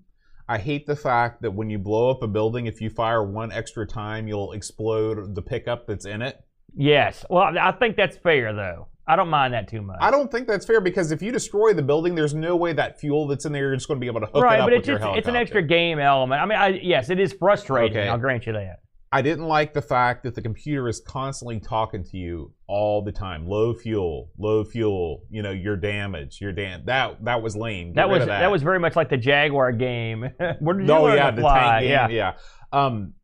[0.49, 3.53] I hate the fact that when you blow up a building, if you fire one
[3.53, 6.39] extra time, you'll explode the pickup that's in it.
[6.75, 7.25] Yes.
[7.29, 8.89] Well, I think that's fair though.
[9.09, 9.99] I don't mind that too much.
[10.01, 12.99] I don't think that's fair because if you destroy the building, there's no way that
[12.99, 14.67] fuel that's in there you're just going to be able to hook right, it up
[14.67, 15.19] but with it's your just helicopter.
[15.21, 16.41] it's an extra game element.
[16.43, 17.97] I mean, I, yes, it is frustrating.
[17.97, 18.09] Okay.
[18.09, 18.81] I'll grant you that.
[19.13, 23.13] I didn't like the fact that the computer is constantly talking to you all the
[23.13, 23.47] time.
[23.47, 25.23] Low fuel, low fuel.
[25.31, 26.83] You know, your damage, your dam.
[26.87, 27.91] That that was lame.
[27.91, 28.51] Get That was of that.
[28.51, 30.23] was very much like the Jaguar game.
[30.59, 31.59] Where did you No, learn yeah, to the fly?
[31.61, 31.91] tank game.
[31.91, 32.09] yeah.
[32.09, 32.33] Yeah.
[32.73, 33.15] Um,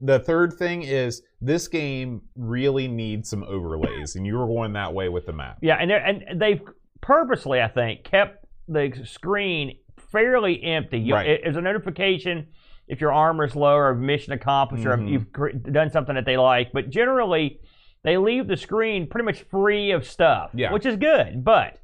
[0.00, 4.92] the third thing is this game really needs some overlays, and you were going that
[4.92, 5.58] way with the map.
[5.62, 6.60] Yeah, and and they've
[7.00, 9.78] purposely, I think, kept the screen
[10.12, 10.98] fairly empty.
[10.98, 11.26] You, Right.
[11.44, 12.48] it- a notification
[12.88, 15.08] if your armor is low or mission accomplished or if Mhm.
[15.10, 17.60] you've cr- done something that they like, but generally
[18.02, 20.72] they leave the screen pretty much free of stuff, Yeah.
[20.72, 21.44] which is good.
[21.44, 21.78] But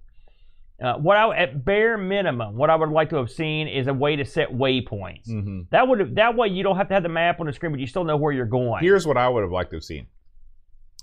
[0.82, 3.94] uh, what I, at bare minimum, what I would like to have seen is a
[3.94, 5.26] way to set waypoints.
[5.30, 7.72] hmm That would that way you don't have to have the map on the screen,
[7.72, 8.82] but you still know where you're going.
[8.82, 10.06] Here's what I would have liked to have seen.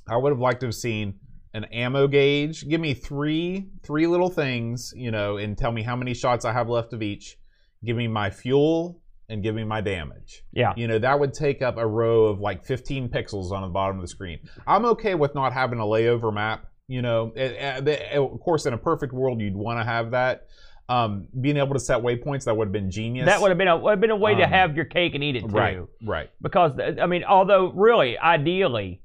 [0.07, 1.15] I would have liked to have seen
[1.53, 2.67] an ammo gauge.
[2.67, 6.53] Give me three three little things, you know, and tell me how many shots I
[6.53, 7.37] have left of each.
[7.83, 8.99] Give me my fuel
[9.29, 10.43] and give me my damage.
[10.51, 10.73] yeah.
[10.75, 13.95] You know, that would take up a row of like 15 pixels on the bottom
[13.97, 14.39] of the screen.
[14.67, 16.65] I'm okay with not having a layover map.
[16.87, 20.11] You know, Eh, eh, the- of course, in a perfect world, you'd want to have
[20.11, 20.47] that.
[20.89, 23.25] Um, being able to set waypoints, that would have been genius.
[23.25, 25.15] That would have been a would have been a way to Um, have your cake
[25.15, 25.47] and eat it too.
[25.47, 26.29] Right, right.
[26.41, 29.01] because I mean, although really, ideally,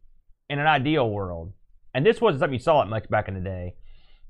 [0.51, 1.53] in an ideal world,
[1.95, 3.75] and this wasn't something you saw it much back in the day,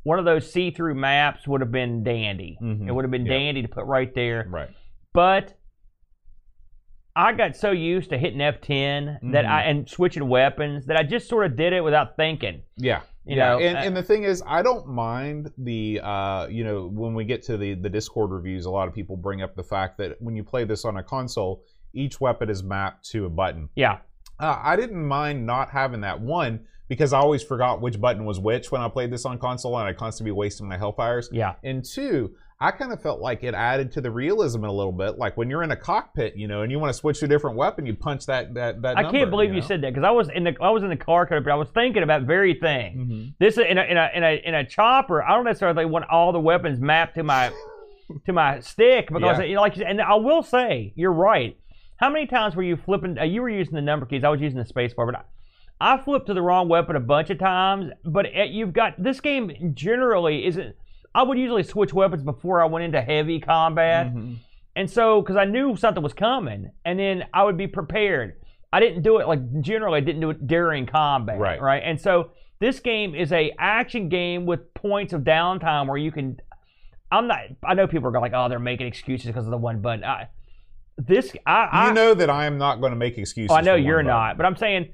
[0.03, 2.59] one of those see-through maps would have been dandy.
[2.63, 2.87] Mhm.
[2.87, 3.33] It would have been Yeah.
[3.39, 4.47] dandy to put right there.
[4.49, 4.69] Right.
[5.15, 5.55] But
[7.17, 9.49] I got so used to hitting F10 that Mhm.
[9.49, 12.63] I and switching weapons that I just sort of did it without thinking.
[12.77, 13.01] Yeah.
[13.29, 13.51] You yeah.
[13.51, 17.15] know, and, uh, and the thing is, I don't mind the, uh, you know, when
[17.15, 19.99] we get to the, the Discord reviews, a lot of people bring up the fact
[19.99, 21.63] that when you play this on a console,
[21.93, 23.69] each weapon is mapped to a button.
[23.75, 23.99] Yeah,
[24.41, 28.39] Uh, I didn't mind not having that one because I always forgot which button was
[28.41, 31.29] which when I played this on console, and I constantly be wasting my Hellfires.
[31.31, 31.55] yeah.
[31.63, 35.17] And two, I kind of felt like it added to the realism a little bit.
[35.17, 37.29] Like when you're in a cockpit, you know, and you want to switch to a
[37.29, 38.99] different weapon, you punch that that that.
[38.99, 39.67] I number, can't believe you, know?
[39.67, 41.69] said that because I was in the I was in the car but I was
[41.71, 42.97] thinking about very thing.
[42.97, 43.35] Mhm.
[43.39, 45.23] This in a, in a in a in a chopper.
[45.23, 47.53] I don't necessarily want all the weapons mapped to my
[48.27, 49.45] to my stick because Yeah.
[49.45, 51.57] you know, like and I will say you're right.
[51.99, 53.19] How many times were you flipping?
[53.19, 54.25] Uh, you were using the number keys.
[54.25, 55.15] I was using the space bar, but
[55.81, 57.91] I, I flipped to the wrong weapon a bunch of times.
[58.05, 60.75] But it, you've got this game generally isn't.
[61.19, 64.15] I would usually switch weapons before I went into heavy combat.
[64.15, 64.37] Mhm.
[64.77, 68.35] And so, because I knew something was coming, and then I would be prepared.
[68.73, 69.97] I didn't do it like generally.
[69.97, 71.61] I didn't do it during combat, Right.
[71.61, 71.83] Right.
[71.85, 76.39] And so, this game is a action game with points of downtime where you can.
[77.11, 77.41] I'm not.
[77.65, 80.05] I know people are going like, oh, they're making excuses because of the one button.
[80.05, 80.29] I,
[80.99, 83.51] this, I, I you know that I am not going to make excuses.
[83.51, 84.07] Oh, I know you're button.
[84.07, 84.91] not, but I'm saying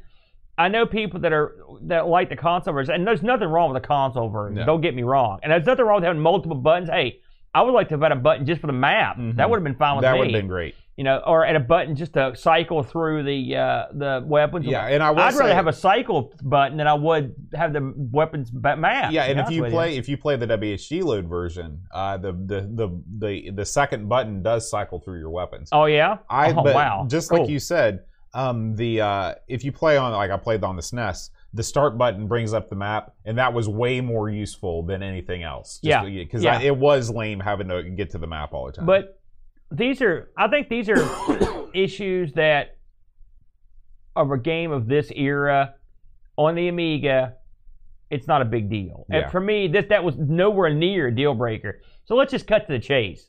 [0.57, 3.83] I know people that are that like the console version, and there's nothing wrong with
[3.83, 4.57] the console version.
[4.57, 4.67] No.
[4.67, 6.89] Don't get me wrong, and there's nothing wrong with having multiple buttons.
[6.89, 7.21] Hey,
[7.53, 9.17] I would like to have had a button just for the map.
[9.17, 9.37] Mhm.
[9.37, 10.19] That would have been fine with That me.
[10.19, 10.75] That would have been great.
[10.97, 14.65] You know, or at a button just to cycle through the uh, the weapons.
[14.65, 17.93] Yeah, and I would I'd rather have a cycle button than I would have the
[17.97, 19.11] weapons map.
[19.11, 23.03] yeah, and if you play if you play the WHDLoad version, uh, the, the the
[23.19, 25.71] the the second button does cycle through your weapons.
[25.73, 26.19] Oh yeah.
[26.31, 27.07] I oh wow.
[27.09, 27.41] just Cool.
[27.41, 30.82] like you said, um, the uh, if you play on like I played on the
[30.82, 35.03] SNES, the start button brings up the map, and that was way more useful than
[35.03, 35.78] anything else.
[35.82, 36.61] Yeah, because yeah.
[36.61, 38.87] it was lame having to get to the map all the time.
[38.87, 39.20] But
[39.70, 42.76] these are, I think these are issues that
[44.16, 45.74] of a game of this era
[46.37, 47.35] on the Amiga.
[48.11, 49.07] It's not a big deal.
[49.09, 49.16] Yeah.
[49.18, 51.80] And for me, this that was nowhere near a deal breaker.
[52.05, 53.28] So let's just cut to the chase.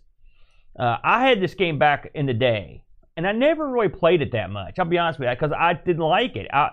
[0.78, 2.84] Uh, I had this game back in the day,
[3.18, 4.80] and I never really played it that much.
[4.80, 6.48] I'll be honest with you, because I didn't like it.
[6.54, 6.72] I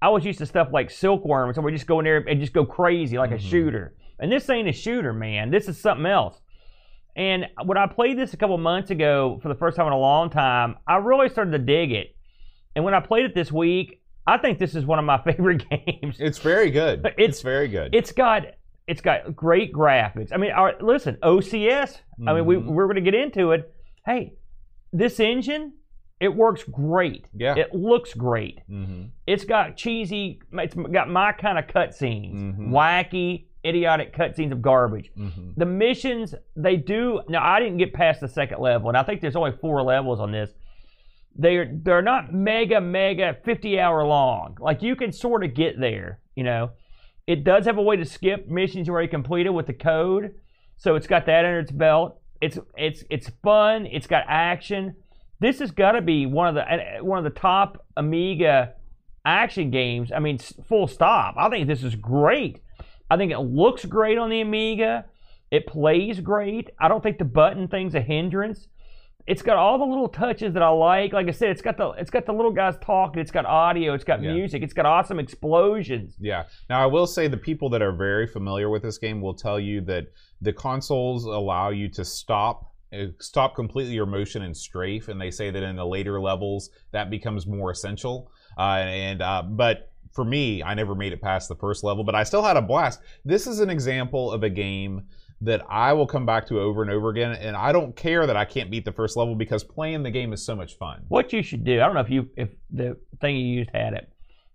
[0.00, 2.52] I was used to stuff like Silkworm, so we just go in there and just
[2.52, 3.50] go crazy like a Mhm.
[3.50, 3.94] shooter.
[4.18, 5.50] And this ain't a shooter, man.
[5.50, 6.40] This is something else.
[7.14, 9.98] And when I played this a couple months ago for the first time in a
[9.98, 12.16] long time, I really started to dig it.
[12.74, 15.64] And when I played it this week, I think this is one of my favorite
[15.70, 16.16] games.
[16.20, 17.00] it's very good.
[17.00, 17.94] It's- It's, very good.
[17.94, 18.46] It's got
[18.88, 20.32] it's got great graphics.
[20.32, 22.00] I mean, right, listen, OCS.
[22.26, 22.66] I mean, we Mhm.
[22.66, 23.72] we're going to get into it.
[24.04, 24.32] Hey,
[24.92, 25.72] this engine,
[26.20, 27.26] it works great.
[27.34, 27.56] yeah.
[27.56, 28.60] It looks great.
[28.70, 29.06] Mm-hmm.
[29.26, 30.40] It's got cheesy.
[30.52, 32.72] It's got my kind of cutscenes, mm-hmm.
[32.72, 35.10] wacky, idiotic cutscenes of garbage.
[35.18, 35.50] Mm-hmm.
[35.56, 37.44] The missions they do now.
[37.44, 40.30] I didn't get past the second level, and I think there's only four levels on
[40.30, 40.50] this.
[41.34, 44.56] They're they're not mega mega 50 hour long.
[44.60, 46.20] Like you can sort of get there.
[46.36, 46.70] You know,
[47.26, 50.34] it does have a way to skip missions you already completed with the code,
[50.76, 52.20] so it's got that under its belt.
[52.42, 53.86] It's it's it's fun.
[53.86, 54.96] It's got action.
[55.40, 58.74] This has got to be one of the uh, one of the top Amiga
[59.24, 60.10] action games.
[60.12, 61.36] I mean, full stop.
[61.38, 62.60] I think this is great.
[63.08, 65.04] I think it looks great on the Amiga.
[65.52, 66.70] It plays great.
[66.80, 68.66] I don't think the button thing's a hindrance.
[69.26, 71.12] It's got all the little touches that I like.
[71.12, 73.20] Like I said, it's got the it's got the little guys talking.
[73.20, 73.94] It's got audio.
[73.94, 74.32] It's got Yeah.
[74.34, 74.62] music.
[74.62, 76.16] It's got awesome explosions.
[76.20, 76.44] Yeah.
[76.68, 79.60] Now I will say the people that are very familiar with this game will tell
[79.60, 80.06] you that
[80.40, 85.30] the consoles allow you to stop uh, stop completely your motion and strafe, and they
[85.30, 88.30] say that in the later levels that becomes more essential.
[88.58, 92.14] Uh, and uh, but for me, I never made it past the first level, but
[92.14, 93.00] I still had a blast.
[93.24, 95.06] This is an example of a game
[95.44, 98.36] that I will come back to over and over again, and I don't care that
[98.36, 101.02] I can't beat the first level because playing the game is so much fun.
[101.08, 103.94] What you should do, I don't know if you if the thing you used had
[103.94, 104.08] it.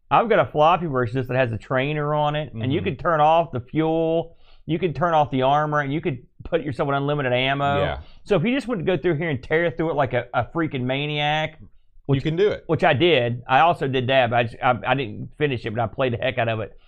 [0.10, 2.84] I've got a floppy version that has a trainer on it, and you Mhm.
[2.86, 6.62] could turn off the fuel, you could turn off the armor, and you could put
[6.64, 7.80] yourself with unlimited ammo.
[7.80, 10.14] Yeah, So if you just want to go through here and tear through it like
[10.14, 11.60] a, a freaking maniac,
[12.08, 12.64] you can do it.
[12.68, 13.44] which I did.
[13.50, 16.14] I also did that, but I, just, I, I didn't finish it, but I played
[16.14, 16.80] the heck out of it.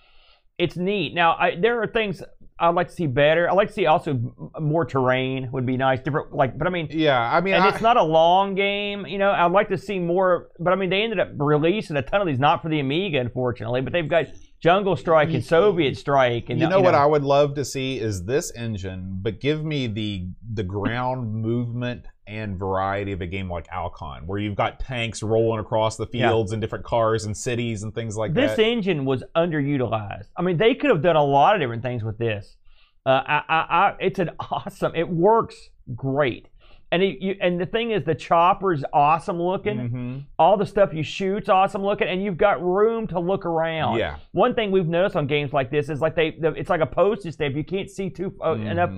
[0.56, 1.14] It's neat.
[1.14, 2.22] Now, I, there are things
[2.60, 3.48] I'd like to see better.
[3.48, 4.18] I'd like to see also
[4.60, 6.00] more terrain would be nice.
[6.00, 9.06] Different, like, but I mean, Yeah, I mean, and I, it's not a long game.
[9.06, 10.48] You know, I'd like to see more.
[10.58, 13.18] But I mean, they ended up releasing a ton of these, not for the Amiga,
[13.18, 14.26] unfortunately, but they've got
[14.60, 16.50] Jungle Strike and Soviet Strike.
[16.50, 19.86] And you know what I would love to see is this engine, but give me
[19.86, 25.22] the the ground movement and variety of a game like Alcon, where you've got tanks
[25.22, 26.28] rolling across the Yeah.
[26.28, 28.56] fields and different cars and cities and things like this that.
[28.56, 30.28] This engine was underutilized.
[30.36, 32.56] I mean, they could have done a lot of different things with this.
[33.04, 34.94] Uh, I, I, I, it's an awesome.
[34.94, 36.48] It works great,
[36.92, 39.78] and it, you, and the thing is, the chopper's awesome looking.
[39.90, 40.24] Mhm.
[40.38, 43.96] All the stuff you shoot's awesome looking, and you've got room to look around.
[43.98, 46.80] Yeah, One thing we've noticed on games like this is like they, the, it's like
[46.82, 47.56] a postage stamp.
[47.56, 48.90] You can't see too uh, enough.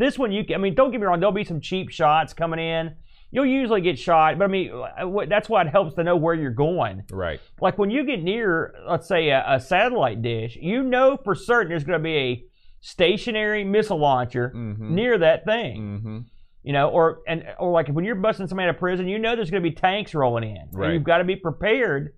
[0.00, 1.20] This one, you can, I mean, don't get me wrong.
[1.20, 2.94] There'll be some cheap shots coming in.
[3.30, 6.34] You'll usually get shot, but I mean, uh, that's why it helps to know where
[6.34, 7.38] you're going right.
[7.60, 11.68] like when you get near, let's say, a, a satellite dish, you know for certain
[11.68, 12.44] there's going to be a
[12.80, 14.78] stationary missile launcher Mhm.
[14.90, 16.00] near that thing.
[16.04, 16.24] Mhm.
[16.62, 19.36] You know, or and or like when you're busting somebody out of prison, you know
[19.36, 20.92] there's going to be tanks rolling in, Right.
[20.92, 22.14] you've got to be prepared.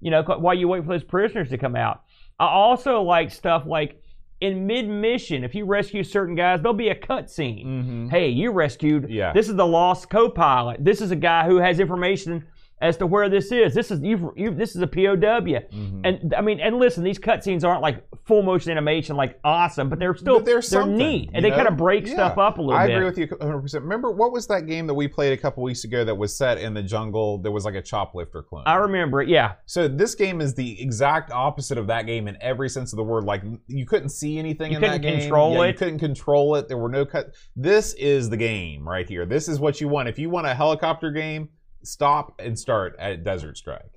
[0.00, 2.02] You know, while you wait for those prisoners to come out.
[2.38, 4.00] I also like stuff like
[4.40, 7.64] in mid mission, if you rescue certain guys, there'll be a cutscene.
[7.64, 8.10] Mhm.
[8.10, 9.08] Hey, you rescued.
[9.08, 9.32] Yeah.
[9.32, 10.84] This is the lost co-pilot.
[10.84, 12.44] This is a guy who has information
[12.80, 13.74] as to where this is.
[13.74, 14.98] This is you've, you this is a POW.
[15.16, 16.00] Mm-hmm.
[16.04, 19.98] And I mean, and listen, these cutscenes aren't like full motion animation, like awesome, but
[19.98, 22.14] they're still But they're they're neat, and they kind of break Yeah.
[22.14, 22.82] stuff up a little bit.
[22.82, 22.96] I bit.
[22.96, 23.74] agree with you 100%.
[23.82, 26.58] Remember, what was that game that we played a couple weeks ago that was set
[26.58, 27.38] in the jungle?
[27.38, 28.64] There was like a choplifter clone.
[28.66, 29.28] I remember it.
[29.28, 32.96] Yeah, So this game is the exact opposite of that game in every sense of
[32.98, 33.24] the word.
[33.24, 35.20] Like you couldn't see anything You in that couldn't game.
[35.20, 36.68] control Yeah, You couldn't control it.
[36.68, 37.32] There were no cut.
[37.54, 39.24] This is the game right here.
[39.24, 40.08] This is what you want.
[40.08, 41.48] If you want a helicopter game,
[41.86, 43.90] stop and start at Desert Strike.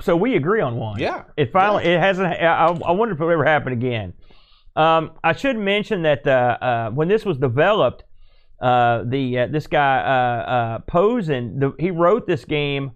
[0.00, 0.98] so we agree on one.
[0.98, 1.24] Yeah.
[1.36, 2.26] It finally it hasn't.
[2.26, 4.12] I, I wonder if it will ever happen again.
[4.74, 8.04] Um, I should mention that uh, uh, when this was developed,
[8.60, 12.92] uh, the uh, this guy uh, uh, Posehn, the, he wrote this game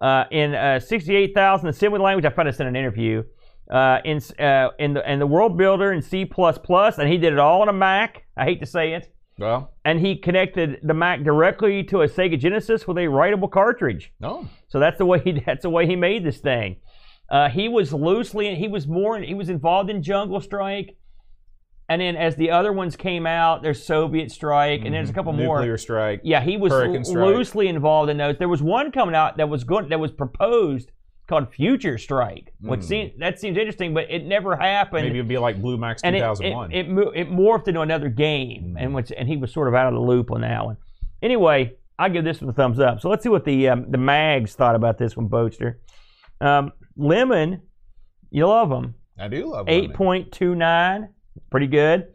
[0.00, 2.24] uh, in uh, 68,000 assembly language.
[2.24, 3.24] I found this in an interview.
[3.68, 7.38] Uh, in uh, in the in the World Builder in C++, and he did it
[7.40, 8.22] all on a Mac.
[8.36, 12.38] I hate to say it, Well, and he connected the Mac directly to a Sega
[12.38, 14.12] Genesis with a writable cartridge.
[14.20, 14.48] no.
[14.68, 16.76] So that's the way he that's the way he made this thing.
[17.30, 20.96] Uh, he was loosely he was more he was involved in Jungle Strike,
[21.88, 25.32] and then as the other ones came out, there's Soviet Strike, and there's a couple
[25.32, 25.58] more.
[25.58, 26.20] Nuclear Strike.
[26.24, 28.36] Yeah, he was l- loosely involved in those.
[28.38, 30.90] There was one coming out that was good that was proposed
[31.26, 32.84] called Future Strike, which Mm.
[32.84, 35.04] seems that seems interesting, but it never happened.
[35.06, 36.72] Maybe it'd be like Blue Max and it, it, 2001.
[36.72, 38.82] it, it morphed into another game, Mm.
[38.82, 40.76] and which and he was sort of out of the loop on that one.
[41.22, 43.00] Anyway, I give this one a thumbs up.
[43.00, 45.80] So let's see what the um, the mags thought about this one, Boaster.
[46.40, 47.62] Um, Lemon,
[48.30, 48.94] you love them.
[49.18, 51.08] I do love Eight point two nine,
[51.50, 52.08] pretty good.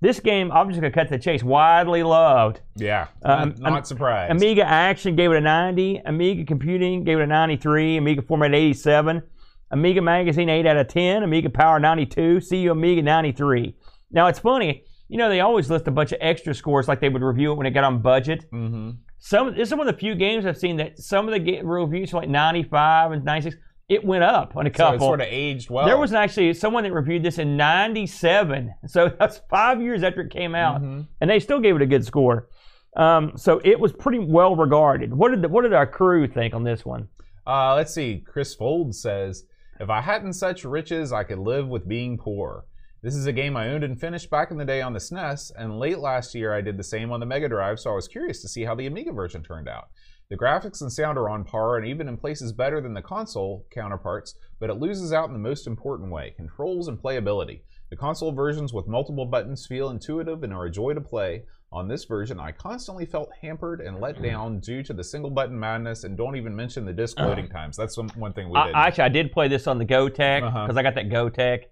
[0.00, 1.42] This game, I'm just gonna cut to the chase.
[1.42, 2.60] Widely loved.
[2.76, 3.08] Yeah.
[3.22, 4.30] Um, not, not surprised.
[4.30, 6.02] Amiga Action gave it a 90.
[6.04, 7.96] Amiga Computing gave it a 93.
[7.96, 9.22] Amiga Format 87.
[9.70, 11.22] Amiga Magazine 8 out of 10.
[11.22, 12.40] Amiga Power 92.
[12.48, 13.74] CU Amiga 93.
[14.10, 17.08] Now it's funny, you know, they always list a bunch of extra scores like they
[17.08, 18.44] would review it when it got on budget.
[18.52, 18.90] mm-hmm.
[19.18, 22.12] Some this is one of the few games I've seen that some of the reviews
[22.12, 23.56] are like 95 and 96.
[23.88, 24.94] It went up on a So couple.
[24.96, 25.86] it sort of aged well.
[25.86, 28.74] There was actually someone that reviewed this in 97.
[28.88, 31.06] So that's five years after it came out Mhm.
[31.20, 32.48] and they still gave it a good score.
[32.96, 35.12] Um, so it was pretty well regarded.
[35.14, 37.08] What did the, what did our crew think on this one?
[37.46, 38.24] Uh, let's see.
[38.26, 39.44] Chris Fold says,
[39.78, 42.64] "If I hadn't such riches, I could live with being poor."
[43.02, 45.52] This is a game I owned and finished back in the day on the SNES,
[45.56, 48.08] and late last year I did the same on the Mega Drive, so I was
[48.08, 49.88] curious to see how the Amiga version turned out.
[50.28, 53.64] The graphics and sound are on par and even in places better than the console
[53.70, 57.60] counterparts, but it loses out in the most important way controls and playability.
[57.90, 61.44] The console versions with multiple buttons feel intuitive and are a joy to play.
[61.72, 65.58] On this version, I constantly felt hampered and let down due to the single button
[65.58, 67.76] madness, and don't even mention the disk loading times.
[67.76, 68.74] That's one one thing we I, did.
[68.76, 70.72] actually, I did play this on the Gotek because Uh-huh.
[70.78, 71.64] I got that Gotek.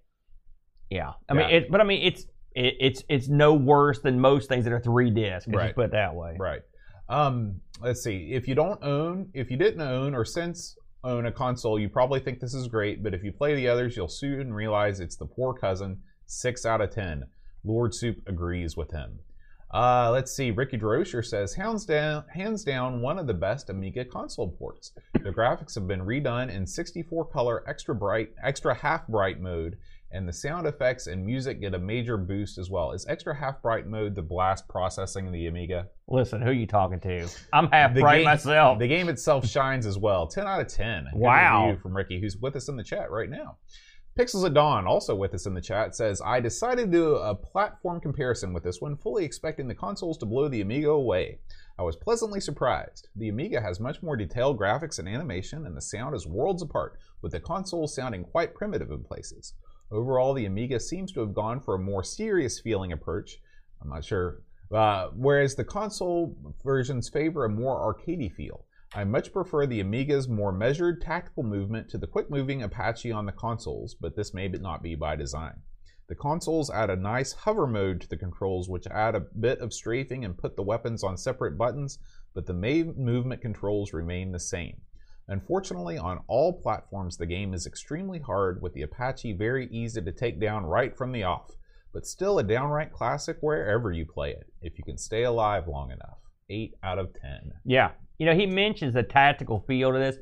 [0.91, 1.57] Yeah, I mean, Yeah.
[1.57, 4.81] it, but I mean, it's it, it's it's no worse than most things that are
[4.81, 5.49] three discs.
[5.49, 5.67] Right.
[5.67, 6.37] just put it that way.
[6.39, 6.61] Right.
[7.09, 8.33] Um, let's see.
[8.33, 12.21] If you don't own, if you didn't own or since own a console, you probably
[12.21, 13.03] think this is great.
[13.03, 15.99] But if you play the others, you'll soon realize it's the poor cousin.
[16.27, 17.25] Six out of ten.
[17.65, 19.19] Lord Soup agrees with him.
[19.75, 20.53] Uh, let's see.
[20.53, 24.93] Ricky Droscher says, hands down, hands down, one of the best Amiga console ports.
[25.15, 29.77] The graphics have been redone in 64 color, extra bright, extra half bright mode,
[30.11, 32.93] and the sound effects and music get a major boost as well.
[32.93, 35.89] Is extra half bright mode the blast processing in the Amiga?
[36.09, 37.27] Listen, who are you talking to?
[37.53, 38.79] I'm half The right game- myself.
[38.79, 40.27] The game itself shines as well.
[40.29, 41.07] 10 out of 10.
[41.15, 41.77] Wow.
[41.83, 43.57] From Ricky, who's with us in the chat right now.
[44.17, 47.35] Pixels at Dawn, also with us in the chat, says, I decided to do a
[47.35, 51.41] platform comparison with this one, fully expecting the consoles to blow the Amiga away.
[51.81, 53.09] I was pleasantly surprised.
[53.17, 56.97] The Amiga has much more detailed graphics and animation, and the sound is worlds apart,
[57.23, 59.55] with the consoles sounding quite primitive in places.
[59.91, 63.41] Overall, the Amiga seems to have gone for a more serious feeling approach.
[63.81, 64.43] I'm not sure.
[64.73, 68.65] Uh, whereas the console versions favor a more arcadey feel.
[68.95, 73.27] I much prefer the Amiga's more measured tactical movement to the quick moving Apache on
[73.27, 75.63] the consoles, but this may not be by design.
[76.07, 79.73] The consoles add a nice hover mode to the controls, which add a bit of
[79.73, 81.99] strafing and put the weapons on separate buttons,
[82.35, 84.81] but the main movement controls remain the same.
[85.29, 90.13] Unfortunately, on all platforms, the game is extremely hard, with the Apache very easy to
[90.13, 91.53] take down right from the off,
[91.93, 95.91] but still a downright classic wherever you play it, if you can stay alive long
[95.91, 96.19] enough.
[96.51, 97.53] 8 out of 10.
[97.65, 97.93] Yeah.
[98.19, 100.19] You know, he mentions the tactical feel to this.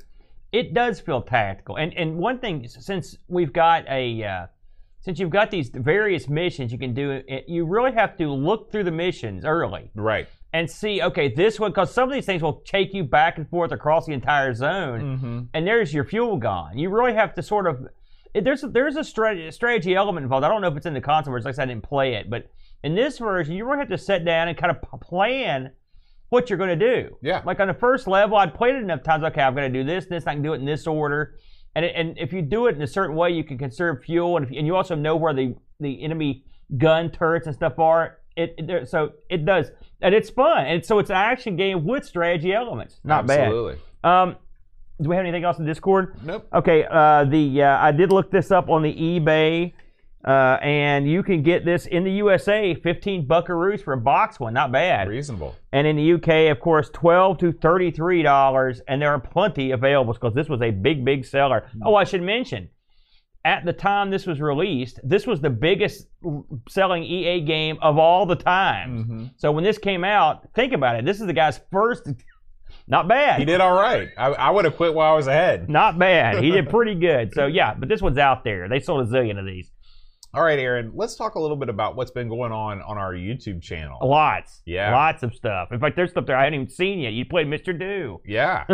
[0.53, 1.77] It does feel tactical.
[1.77, 4.47] And and one thing, since we've got a, uh,
[5.01, 8.71] since you've got these various missions you can do, it, you really have to look
[8.71, 10.29] through the missions early Right.
[10.53, 13.49] And see, okay, this one, because some of these things will take you back and
[13.49, 15.41] forth across the entire zone, Mm-hmm.
[15.55, 16.77] and there's your fuel gone.
[16.79, 17.87] You really have to sort of,
[18.35, 20.45] there's there's a strategy, strategy element involved.
[20.45, 21.45] I don't know if it's in the console version.
[21.47, 22.51] Like I said, I didn't play it, but
[22.85, 25.71] in this version, you really have to sit down and kind of plan
[26.31, 27.17] what you're going to do.
[27.23, 27.43] Yeah.
[27.45, 29.23] Like on the first level, I'd played it enough times.
[29.25, 30.27] Okay, I'm going to do this, this.
[30.27, 31.37] I can do it in this order.
[31.75, 34.37] And it, and if you do it in a certain way, you can conserve fuel,
[34.37, 36.45] and if, and you also know where the the enemy
[36.79, 38.19] gun turrets and stuff are.
[38.37, 39.71] It, it there- so it does,
[40.01, 43.01] and it's fun, and so it's an action game with strategy elements.
[43.05, 43.77] Not Absolutely.
[44.03, 44.23] bad.
[44.23, 44.37] Um,
[45.01, 46.17] do we have anything else in Discord?
[46.25, 46.47] Nope.
[46.55, 49.73] Okay, uh, the uh, I did look this up on the eBay,
[50.25, 54.55] uh, and you can get this in the USA, 15 buckaroos for a box one,
[54.55, 55.09] not bad.
[55.09, 55.57] Reasonable.
[55.73, 60.13] And in the UK, of course, 12 to 33 dollars, and there are plenty available
[60.13, 61.67] because this was a big, big seller.
[61.85, 62.69] Oh, I should mention,
[63.45, 66.07] at the time this was released, this was the biggest
[66.69, 69.07] selling EA game of all the times.
[69.07, 69.31] Mhm.
[69.37, 71.05] So when this came out, think about it.
[71.05, 72.09] This is the guy's first.
[72.89, 73.39] Not bad.
[73.39, 74.09] He did all right.
[74.17, 75.69] I, I would have quit while I was ahead.
[75.69, 76.43] Not bad.
[76.43, 77.33] He did pretty good.
[77.35, 78.69] So yeah, but this one's out there.
[78.69, 79.71] They sold a zillion of these.
[80.35, 80.93] All right, Aaron.
[80.95, 83.99] Let's talk a little bit about what's been going on on our YouTube channel.
[84.03, 84.63] Lots.
[84.65, 84.91] Yeah.
[84.95, 85.71] Lots of stuff.
[85.73, 87.13] In fact, there's stuff there I haven't even seen yet.
[87.13, 87.79] You played Mr.
[87.79, 88.19] Do.
[88.25, 88.65] Yeah.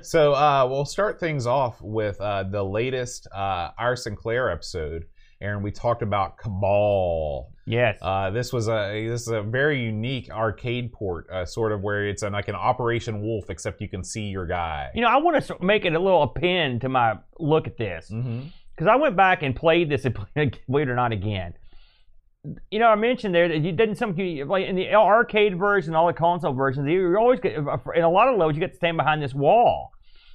[0.02, 5.04] so uh, we'll start things off with uh, the latest uh, Our Sinclair episode.
[5.42, 7.52] Aaron, we talked about Cabal.
[7.66, 7.98] yes.
[8.00, 12.08] Uh, this was a this is a very unique arcade port, uh, sort of where
[12.08, 14.88] it's a, like an Operation Wolf, except you can see your guy.
[14.94, 18.10] you know, I want to make it a little append to my look at this
[18.10, 18.46] Mm-hmm.
[18.76, 21.54] Because I went back and played this, and played, believe it or not, again.
[22.70, 24.14] You know, I mentioned there that you didn't some
[24.46, 28.28] like in the arcade version, all the console versions, you always get in a lot
[28.28, 29.90] of levels you get to stand behind this wall.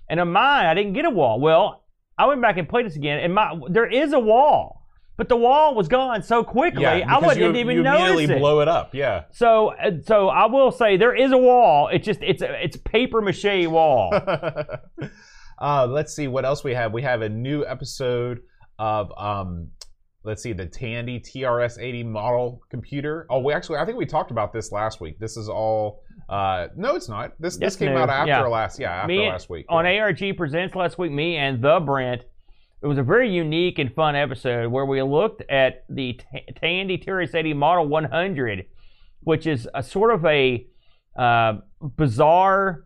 [0.09, 1.39] And in mine, I didn't get a wall.
[1.39, 1.85] Well,
[2.17, 4.85] I went back and played this again, and my there is a wall,
[5.15, 8.35] but the wall was gone so quickly Yeah, I wouldn't you, even you notice immediately
[8.35, 8.39] it.
[8.39, 8.93] blow it up.
[8.93, 9.23] Yeah.
[9.31, 11.87] So, uh, so I will say there is a wall.
[11.87, 14.11] It's just it's a it's paper mache wall.
[15.61, 16.91] uh, let's see what else we have.
[16.91, 18.39] We have a new episode
[18.79, 19.69] of um,
[20.23, 23.27] let's see the Tandy TRS-80 model computer.
[23.29, 25.19] Oh, we actually I think we talked about this last week.
[25.19, 26.01] This is all.
[26.27, 27.33] Uh, no, it's not.
[27.39, 28.41] This this It's came new, out after yeah.
[28.41, 28.79] last.
[28.79, 29.65] Yeah, after Me last week.
[29.69, 30.01] on yeah.
[30.01, 32.23] ARG Presents last week, me and the Brent.
[32.83, 36.97] It was a very unique and fun episode where we looked at the T- Tandy
[36.97, 38.65] TRS-80 Model 100,
[39.19, 40.65] which is a sort of a
[41.15, 41.53] uh,
[41.95, 42.85] bizarre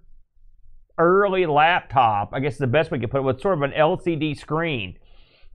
[0.97, 2.31] early laptop.
[2.33, 4.97] I guess the best we could put it with sort of an LCD screen.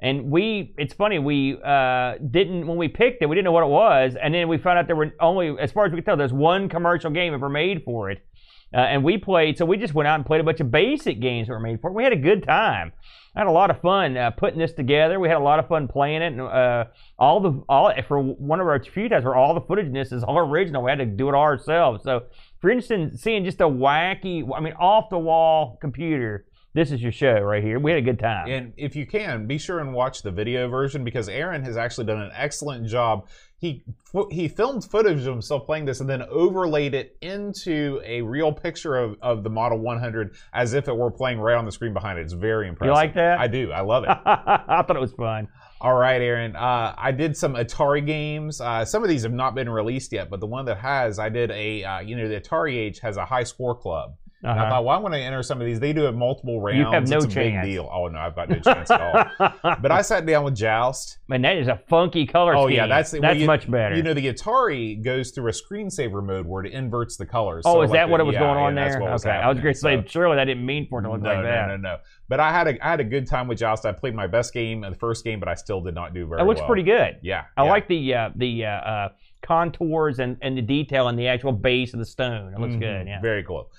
[0.03, 3.65] And we, it's funny, we uh, didn't, when we picked it, we didn't know what
[3.65, 4.17] it was.
[4.21, 6.33] And then we found out there were only, as far as we could tell, there's
[6.33, 8.25] one commercial game ever made for it.
[8.73, 11.21] Uh, and we played, so we just went out and played a bunch of basic
[11.21, 11.95] games that were made for it.
[11.95, 12.93] We had a good time.
[13.35, 15.21] I had a lot of fun uh, putting this together.
[15.21, 16.33] We had a lot of fun playing it.
[16.33, 16.87] And uh,
[17.19, 20.13] all the, all for one of our few times where all the footage in this
[20.13, 20.83] is all original.
[20.83, 22.05] We had to do it all ourselves.
[22.05, 22.25] So
[22.61, 26.45] if you're interested in seeing just a wacky, I mean, off the wall computer,
[26.75, 27.79] this is your show right here.
[27.79, 28.51] We had a good time.
[28.51, 32.05] And if you can, be sure and watch the video version because Aaron has actually
[32.05, 33.29] done an excellent job.
[33.57, 33.83] He
[34.31, 38.95] he filmed footage of himself playing this and then overlaid it into a real picture
[38.95, 42.19] of, of the Model 100 as if it were playing right on the screen behind
[42.19, 42.23] it.
[42.23, 42.91] It's very impressive.
[42.91, 43.41] You like that?
[43.41, 43.73] I do.
[43.73, 44.11] I love it.
[44.27, 45.49] I thought it was fun.
[45.83, 46.57] All right, Aaron.
[46.57, 48.61] Uh, I did some Atari games.
[48.61, 51.31] Uh, some of these have not been released yet, but the one that has, I
[51.31, 54.15] did a, uh, you know, the Atari Age has a high score club.
[54.43, 54.71] And I Uh-huh.
[54.71, 55.79] thought, well, I'm going to enter some of these.
[55.81, 56.79] They do it multiple rounds.
[56.79, 57.65] You have no it's a chance.
[57.67, 57.91] big deal.
[57.93, 59.51] Oh, no, I've got no chance at all.
[59.83, 61.19] But I sat down with Joust.
[61.29, 62.77] Man, that is a funky color Oh scheme.
[62.77, 63.95] yeah, that's well, that's you- much better.
[63.95, 67.65] You know, the Atari goes through a screensaver mode where it inverts the colors.
[67.67, 69.03] oh, So, is like that the- what it was yeah, going on yeah, that's there?
[69.03, 71.03] what was okay, I was going to say, So- surely that didn't mean for it
[71.03, 71.69] to look no, like that.
[71.69, 71.91] no, no.
[71.91, 71.97] No.
[72.29, 73.85] But I had a I had a good time with Joust.
[73.85, 76.27] I played my best game in the first game, but I still did not do
[76.27, 76.69] very It looks well.
[76.69, 77.19] pretty good.
[77.23, 77.71] Yeah, I yeah.
[77.71, 79.09] like the uh, the uh, uh,
[79.43, 82.53] contours and, and the detail and the actual base of the stone.
[82.55, 83.07] It looks Mhm, good.
[83.09, 83.21] Yeah.
[83.21, 83.71] Very cool.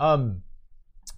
[0.00, 0.42] Um,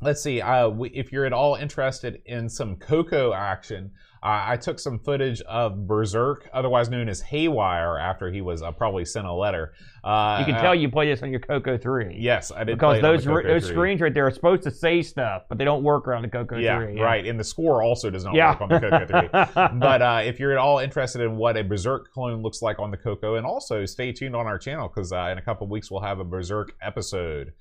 [0.00, 0.40] let's see.
[0.40, 3.92] Uh, we, if you're at all interested in some Coco action,
[4.24, 8.70] uh, I took some footage of Berserk, otherwise known as Haywire, after he was uh,
[8.70, 9.72] probably sent a letter.
[10.04, 12.16] Uh, You can uh, tell you play this on your Coco 3.
[12.20, 12.76] Yes, I did.
[12.76, 13.74] Because play it on those those 3.
[13.74, 16.56] screens right there are supposed to say stuff, but they don't work around the Coco
[16.56, 17.00] Yeah, 3.
[17.00, 17.26] right.
[17.26, 18.50] And the score also does not Yeah.
[18.52, 19.28] work on the Coco 3.
[19.80, 22.92] but uh, if you're at all interested in what a Berserk clone looks like on
[22.92, 25.70] the Coco, and also stay tuned on our channel because uh, in a couple of
[25.70, 27.52] weeks we'll have a Berserk episode.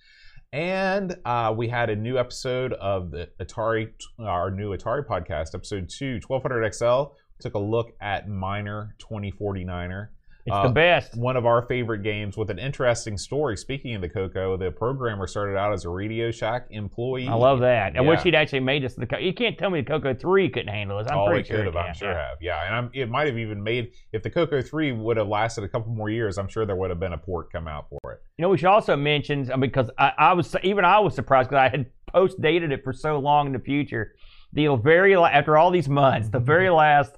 [0.54, 5.88] And uh, we had a new episode of the Atari, our new Atari podcast, episode
[5.88, 7.14] two, 1200 XL.
[7.40, 10.10] Took a look at Miner 2049er.
[10.46, 11.16] It's Uh, the best.
[11.18, 13.56] One of our favorite games with an interesting story.
[13.58, 17.28] Speaking of the Coco, the programmer started out as a Radio Shack employee.
[17.28, 17.96] I love that.
[17.98, 18.96] I wish he'd actually made this.
[18.96, 21.08] The Co- you can't tell me the Coco 3 couldn't handle this.
[21.12, 21.86] I'm oh, pretty it sure could it have.
[21.86, 22.28] I'm sure Yeah.
[22.30, 22.38] have.
[22.42, 25.64] Yeah, and I'm, it might have even made if the Coco Three would have lasted
[25.64, 26.38] a couple more years.
[26.38, 28.20] I'm sure there would have been a port come out for it.
[28.38, 31.62] You know, we should also mention because I, I was even I was surprised because
[31.62, 34.16] I had post dated it for so long in the future.
[34.54, 37.18] the very la- after all these months, the very last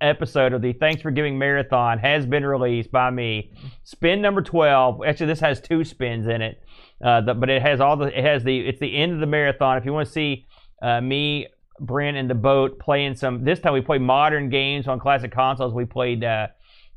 [0.00, 3.52] episode of the Thanks for Giving Marathon has been released by me.
[3.84, 5.00] Spin number twelve.
[5.06, 6.62] Actually, this has two spins in it,
[7.04, 8.06] uh, the, but it has all the.
[8.06, 8.60] It has the.
[8.60, 9.76] It's the end of the marathon.
[9.76, 10.46] If you want to see
[10.82, 11.46] uh, me,
[11.80, 13.44] Brent, and the boat playing some.
[13.44, 15.72] This time we played modern games on classic consoles.
[15.74, 16.24] We played.
[16.24, 16.48] Uh,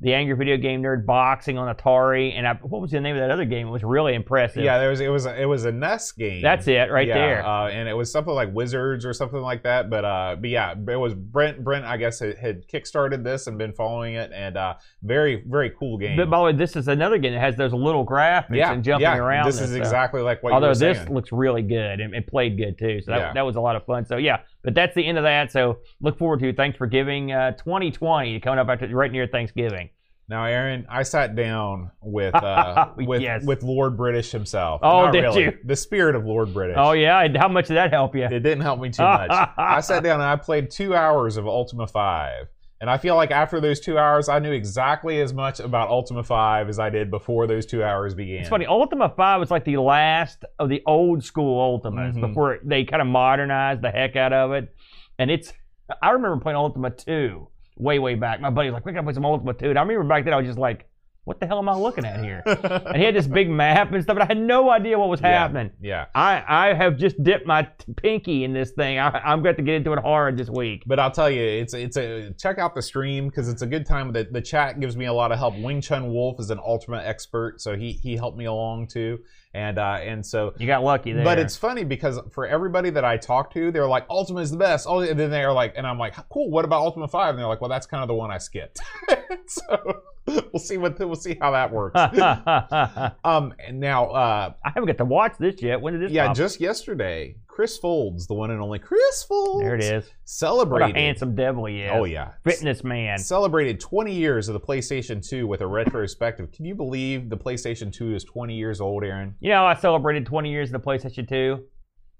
[0.01, 3.21] the Angry Video Game Nerd boxing on Atari, and I, what was the name of
[3.21, 3.67] that other game?
[3.67, 4.63] It was really impressive.
[4.63, 6.41] Yeah, there was it was a, it was a NES game.
[6.41, 7.45] That's it, right yeah, there.
[7.45, 9.91] Uh, and it was something like Wizards or something like that.
[9.91, 11.63] But uh, but yeah, it was Brent.
[11.63, 14.73] Brent, I guess, had, had kickstarted this and been following it, and uh,
[15.03, 16.17] very very cool game.
[16.17, 18.83] But by the way, this is another game that has those little graphics yeah, and
[18.83, 19.45] jumping yeah, around.
[19.45, 19.77] This is stuff.
[19.77, 20.51] exactly like what.
[20.53, 23.45] Although you were this looks really good and it played good too, so that, that
[23.45, 24.07] was a lot of fun.
[24.07, 25.51] So yeah, but that's the end of that.
[25.51, 29.89] So look forward to Thanks for Giving uh, 2020 coming up after right near Thanksgiving.
[30.29, 33.43] Now, Aaron, I sat down with uh, with Yes.
[33.43, 34.79] with Lord British himself.
[34.81, 35.43] Oh, Not did really.
[35.43, 35.57] you?
[35.65, 36.77] The spirit of Lord British.
[36.79, 38.23] Oh yeah, how much did that help you?
[38.23, 39.29] It didn't help me too much.
[39.57, 42.47] I sat down and I played two hours of Ultima Five,
[42.81, 46.23] and I feel like after those two hours, I knew exactly as much about Ultima
[46.23, 48.39] Five as I did before those two hours began.
[48.41, 48.65] It's funny.
[48.65, 52.21] Ultima Five was like the last of the old school Ultimas Mhm.
[52.21, 54.73] before they kind of modernized the heck out of it.
[55.19, 55.53] And it's
[56.01, 58.41] I remember playing Ultima Two way way back.
[58.41, 59.69] My buddy was like, "We gotta play some Ultima 2.
[59.69, 60.85] And I remember back then I was just like,
[61.23, 64.03] "What the hell am I looking at here?" and he had this big map and
[64.03, 65.27] stuff, but I had no idea what was Yeah.
[65.39, 65.71] happening.
[65.81, 66.05] Yeah.
[66.15, 68.99] I I have just dipped my t- pinky in this thing.
[68.99, 70.83] I, I'm going to get into it hard this week.
[70.85, 73.85] But I'll tell you, it's it's a check out the stream because it's a good
[73.85, 74.11] time.
[74.13, 75.57] The the chat gives me a lot of help.
[75.57, 79.19] Wing Chun Wolf is an Ultima expert, so he he helped me along too,
[79.53, 80.53] and uh and so.
[80.57, 81.23] You got lucky there.
[81.23, 84.57] But it's funny because for everybody that I talk to, they're like, Ultima is the
[84.57, 84.85] best.
[84.89, 86.49] Oh, and then they're like, and I'm like, cool.
[86.49, 87.31] What about Ultima Five?
[87.31, 88.79] And they're like, well, that's kind of the one I skipped.
[89.47, 91.99] so we'll see what we'll see how that works.
[93.23, 95.81] Um, and now, uh, haven't got to watch this yet.
[95.81, 96.11] When did this?
[96.11, 96.35] yeah, pop?
[96.35, 100.05] just yesterday, Chris Folds, the one and only Chris Folds, there it is.
[100.05, 100.95] What a celebrated.
[100.95, 101.91] handsome devil he is.
[101.93, 103.19] Oh yeah, fitness man.
[103.19, 106.51] Celebrated 20 years of the PlayStation 2 with a retrospective.
[106.51, 109.35] Can you believe the PlayStation 2 is 20 years old, Aaron?
[109.39, 111.63] You know, I celebrated 20 years of the PlayStation 2.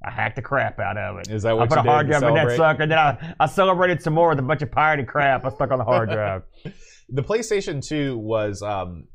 [0.04, 1.30] I hacked the crap out of it.
[1.30, 2.88] Is that I what put you a hard drive in that sucker.
[2.88, 5.78] Then I, I celebrated some more with a bunch of pirated crap I stuck on
[5.78, 6.44] the hard drive.
[7.12, 8.62] The PlayStation 2 was.
[8.62, 9.08] Um,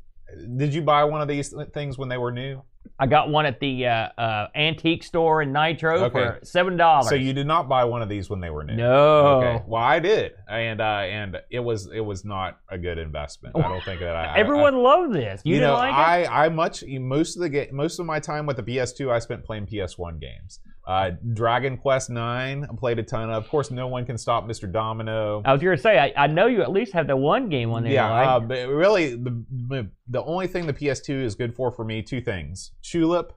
[0.57, 2.61] did you buy one of these things when they were new?
[2.99, 6.13] I got one at the uh, uh, antique store in Nitro Okay.
[6.13, 7.09] for seven dollars.
[7.09, 8.75] So you did not buy one of these when they were new.
[8.75, 9.41] no.
[9.41, 9.63] Okay.
[9.67, 13.55] Well, I did, and uh, and it was it was not a good investment.
[13.57, 14.35] I don't think that I.
[14.35, 15.41] I- Everyone loved this.
[15.43, 15.91] You, you didn't know, like
[16.25, 16.29] it?
[16.31, 19.19] I, I much most of the ga- most of my time with the PS2, I
[19.19, 20.59] spent playing PS1 games.
[20.87, 23.43] Uh, Dragon Quest Nine, I played a ton of.
[23.43, 24.71] Of course, no one can stop Mr.
[24.71, 25.41] Domino.
[25.43, 27.71] I was going to say, I, I know you at least have the one game
[27.71, 27.91] on there.
[27.91, 32.01] yeah, uh, but really, the the only thing the PS2 is good for for me,
[32.01, 33.36] two things: Tulip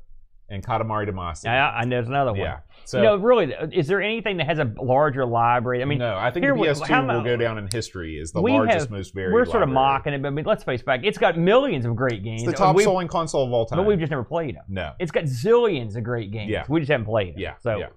[0.51, 1.45] and Katamari Damacy.
[1.45, 2.41] yeah, know there's another one.
[2.41, 2.59] Yeah.
[2.85, 5.81] So you know, really, is there anything that has a larger library?
[5.81, 8.33] I mean, no, I think here the PS2 how will go down in history as
[8.33, 9.33] the largest, have- most varied.
[9.33, 11.01] we're sort of mocking it, but I mean, let's face back.
[11.05, 12.43] It's got millions of great games.
[12.43, 13.79] It's the top selling console of all time.
[13.79, 14.65] but we've just never played them.
[14.69, 14.93] no.
[14.99, 16.51] It's got zillions of great games.
[16.51, 16.65] Yeah.
[16.69, 17.41] We just haven't played them.
[17.41, 17.55] Yeah.
[17.61, 17.89] So, yeah.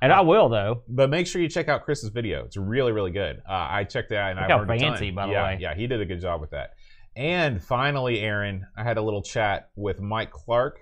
[0.00, 0.82] and I will though.
[0.88, 2.44] But make sure you check out Chris's video.
[2.44, 3.42] It's really, really good.
[3.48, 4.90] Uh, I checked it out and Look I how learned a ton.
[4.92, 5.58] fancy, by the yeah, way.
[5.60, 6.70] Yeah, he did a good job with that.
[7.16, 10.80] And finally, Aaron, I had a little chat with Mike Clark.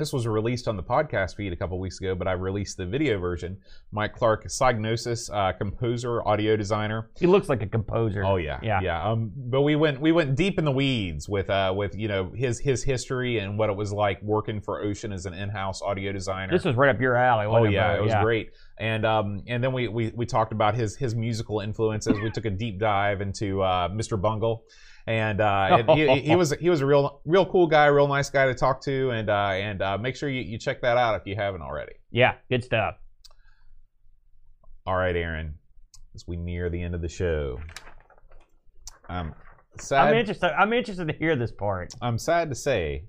[0.00, 2.86] This was released on the podcast feed a couple weeks ago, but I released the
[2.86, 3.58] video version.
[3.92, 7.10] Mike Clark, Psygnosis, uh, composer, audio designer.
[7.18, 8.24] He looks like a composer.
[8.24, 8.80] Oh yeah, Yeah.
[8.80, 9.06] yeah.
[9.06, 12.32] Um, but we went we went deep in the weeds with uh with you know
[12.34, 16.12] his his history and what it was like working for Ocean as an in-house audio
[16.12, 16.50] designer.
[16.50, 17.44] This was right up your alley.
[17.44, 18.22] Oh wasn't yeah, it was yeah.
[18.22, 18.52] great.
[18.78, 22.18] And um, and then we, we we talked about his his musical influences.
[22.18, 24.18] We took a deep dive into uh, Mr.
[24.18, 24.64] Bungle,
[25.06, 28.30] and, uh, and he, he was he was a real real cool guy, real nice
[28.30, 29.10] guy to talk to.
[29.10, 31.92] And uh, and uh, make sure you, you check that out if you haven't already.
[32.10, 32.96] Yeah, good stuff.
[34.86, 35.54] All right, Aaron,
[36.14, 37.60] as we near the end of the show,
[39.08, 39.34] um,
[39.78, 40.08] sad.
[40.08, 40.52] I'm interested.
[40.58, 41.92] I'm interested to hear this part.
[42.00, 43.04] I'm sad to say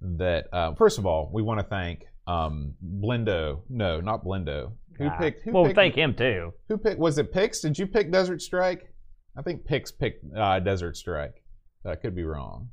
[0.00, 3.62] that uh, first of all, we want to thank um, Blendo.
[3.68, 4.72] No, not Blendo.
[4.98, 5.44] Who Ah, picked?
[5.44, 6.52] Who well, picked, thank him too.
[6.68, 6.98] Who picked?
[6.98, 7.60] Was it Pix?
[7.60, 8.92] Did you pick Desert Strike?
[9.38, 11.42] I think Pix picked uh, Desert Strike.
[11.86, 12.70] I could be wrong.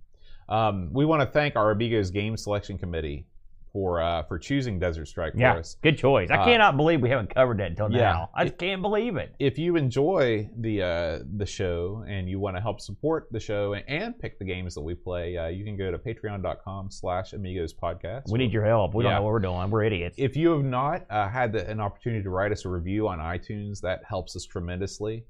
[0.50, 3.28] Um, we want to thank our Amigos Game Selection Committee
[3.72, 5.76] for uh, for choosing Desert Strike for Yeah, us.
[5.84, 6.30] good choice.
[6.32, 8.00] I Uh, cannot believe we haven't covered that until yeah.
[8.00, 8.30] now.
[8.34, 9.36] I just can't believe it.
[9.38, 13.74] If you enjoy the uh, the show and you want to help support the show
[13.74, 17.34] and, and pick the games that we play, uh, you can go to patreon.com slash
[17.34, 18.32] amigos podcast.
[18.32, 18.94] We need your help.
[18.96, 19.10] We Yeah.
[19.12, 19.70] don't know what we're doing.
[19.70, 20.16] We're idiots.
[20.18, 23.20] If you have not uh, had the, an opportunity to write us a review on
[23.20, 25.26] iTunes, that helps us tremendously.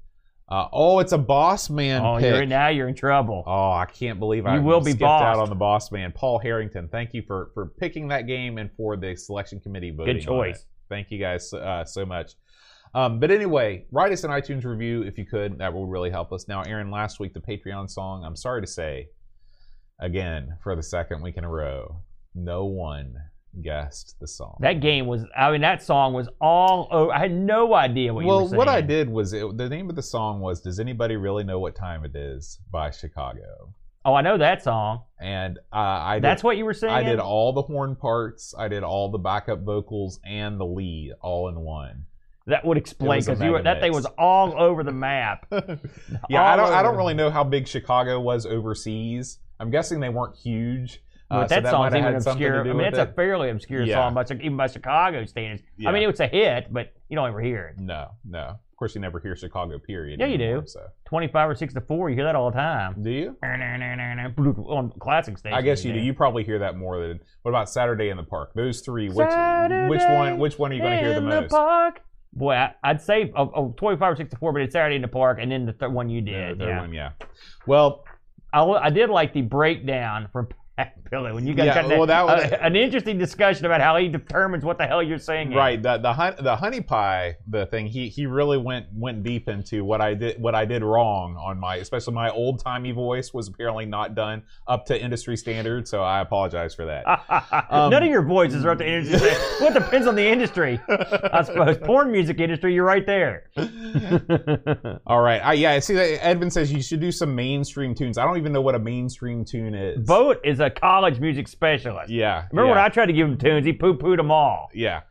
[0.48, 2.32] Uh, oh, it's a Boss Man oh, pick.
[2.32, 3.42] you're now you're in trouble.
[3.46, 6.12] Oh, I can't believe I will be skipped out on the Boss Man.
[6.12, 10.16] Paul Harrington, thank you for for picking that game and for the selection committee voting.
[10.16, 10.64] Good choice.
[10.88, 12.34] Thank you guys uh, so much.
[12.94, 15.58] Um, but anyway, write us an iTunes review if you could.
[15.58, 16.46] That would really help us.
[16.46, 18.24] Now, Aaron, last week the Patreon song.
[18.24, 19.08] I'm sorry to say,
[19.98, 22.02] again for the second week in a row,
[22.34, 23.16] no one
[23.62, 24.56] guessed the song.
[24.60, 25.24] That game was.
[25.36, 26.88] I mean, that song was all.
[26.90, 27.12] over.
[27.12, 28.58] I had no idea what you well, were saying.
[28.58, 31.44] Well, what I did was it, the name of the song was "Does Anybody Really
[31.44, 33.74] Know What Time It Is" by Chicago,
[34.06, 35.02] Oh, I know that song.
[35.20, 36.94] and uh, I did, That's what you were saying.
[36.94, 41.14] I did all the horn parts, I did all the backup vocals and the lead
[41.20, 42.04] all in one.
[42.46, 45.46] That would explain because you were, that thing was all over the map.
[46.30, 49.40] yeah, I don't I don't really know how big Chicago was overseas.
[49.58, 51.02] I'm guessing they weren't huge.
[51.30, 52.70] Uh, But so that song's even had something to obscure.
[52.70, 53.08] I mean, it's it.
[53.08, 53.94] a fairly obscure Yeah.
[53.96, 55.62] song, by, even by Chicago standards.
[55.76, 55.88] Yeah.
[55.88, 57.80] I mean, it it's a hit, but you don't ever hear it.
[57.80, 58.40] No, no.
[58.76, 59.78] Of course, you never hear Chicago.
[59.78, 60.20] Period.
[60.20, 60.62] Yeah, you do.
[60.66, 60.80] So.
[61.06, 63.02] 25 or 6 to 4, you hear that all the time.
[63.02, 63.36] Do you?
[63.42, 65.56] On classic stations.
[65.58, 65.98] I guess you do.
[66.00, 67.20] You probably hear that more than.
[67.42, 68.52] What about Saturday in the Park?
[68.54, 69.08] Those three.
[69.08, 70.38] Which which one?
[70.38, 71.50] Which one are you going to hear the in most?
[71.50, 72.00] park.
[72.34, 75.02] Boy, I, I'd say oh, oh, 25 or 6 to 4, but it's Saturday in
[75.02, 76.58] the Park, and then the third one you Yeah, did.
[76.58, 76.80] the third yeah.
[76.82, 77.10] one, yeah.
[77.66, 78.04] Well,
[78.52, 80.48] I, I did like the breakdown from
[81.10, 83.96] Billy when you guys Yeah, got well, that was- uh, an interesting discussion about how
[83.96, 85.52] he determines what the hell you're saying.
[85.52, 85.82] right.
[85.82, 87.86] The the the honey pie the thing.
[87.86, 91.58] He he really went went deep into what I did what I did wrong on
[91.58, 95.90] my especially my old timey voice was apparently not done up to industry standards.
[95.90, 97.04] So I apologize for that.
[97.70, 99.30] Um, None of your voices are up to industry.
[99.60, 101.78] well, it depends on the industry, I suppose.
[101.78, 103.44] Porn music industry, you're right there.
[105.06, 105.40] All right.
[105.42, 105.72] I, yeah.
[105.72, 108.18] I see that Edvin says you should do some mainstream tunes.
[108.18, 110.06] I don't even know what a mainstream tune is.
[110.06, 112.10] Boat is a college music specialist.
[112.10, 112.46] Yeah.
[112.50, 112.76] Remember yeah.
[112.76, 113.66] when I tried to give him tunes?
[113.66, 114.68] He poo-pooed them all.
[114.72, 115.02] Yeah.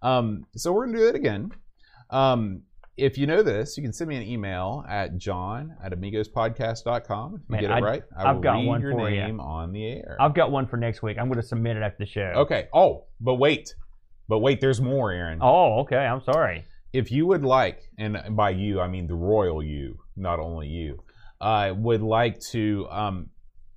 [0.00, 1.50] Um, so we're gonna do it again.
[2.10, 2.62] Um,
[2.96, 7.34] if you know this, you can send me an email at john at amigospodcast.com.
[7.34, 9.10] If you Man, get it I- right, I I've will got read one your for
[9.10, 9.40] you.
[9.40, 10.16] on the air.
[10.20, 11.16] I've got one for next week.
[11.18, 12.32] I'm going to submit it after the show.
[12.36, 12.68] Okay.
[12.72, 13.74] Oh, but wait.
[14.28, 15.40] But wait, there's more, Aaron.
[15.42, 15.96] Oh, okay.
[15.96, 16.64] I'm sorry.
[16.92, 21.02] If you would like, and by you, I mean the royal you, not only you,
[21.40, 23.30] uh, would like to um,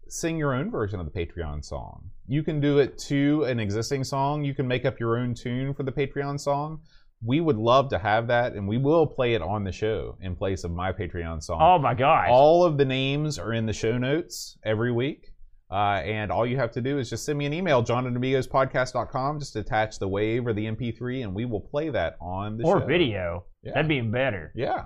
[0.07, 2.09] sing your own version of the Patreon song.
[2.27, 4.43] You can do it to an existing song.
[4.43, 6.81] You can make up your own tune for the Patreon song.
[7.23, 10.35] We would love to have that, and we will play it on the show in
[10.35, 11.59] place of my Patreon song.
[11.61, 12.27] Oh my gosh.
[12.29, 15.31] All of the names are in the show notes every week.
[15.71, 18.13] Uh, and all you have to do is just send me an email, john at
[18.13, 19.39] amigospodcast.com.
[19.39, 22.69] Just attach the wave or the MP3, and we will play that on the show
[22.69, 22.85] or show.
[22.85, 23.45] video.
[23.63, 23.71] Yeah.
[23.73, 24.51] That'd be better.
[24.55, 24.85] Yeah.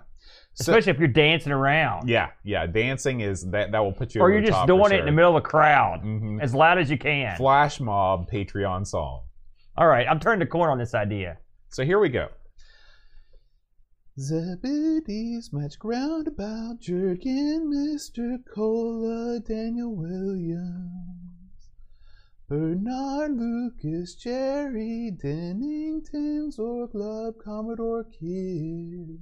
[0.61, 2.09] So- Especially if you're dancing around.
[2.09, 2.65] yeah, yeah.
[2.67, 4.21] Dancing is that that will put you.
[4.21, 6.41] Or you're just doing it in the middle of a crowd Mhm.
[6.41, 7.37] as loud as you can.
[7.37, 9.23] Flash mob Patreon song.
[9.77, 11.37] All right, I'm turning the corner on this idea.
[11.69, 12.27] So here we go.
[14.19, 18.37] Zebedee's match ground about jerking Mr.
[18.53, 21.69] Cola Daniel Williams.
[22.49, 29.19] Bernard Lucas, Jerry Dennington, Zork Love, Commodore Kid.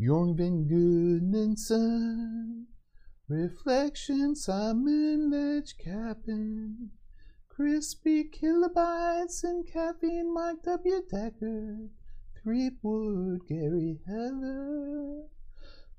[0.00, 2.66] Jorn Van Gudnenson,
[3.28, 6.90] Reflection, Simon Ledge Captain.
[7.48, 11.00] Crispy kilobytes and caffeine, Mike W.
[11.08, 11.90] Decker.
[12.42, 15.28] Threepwood, Gary Heller.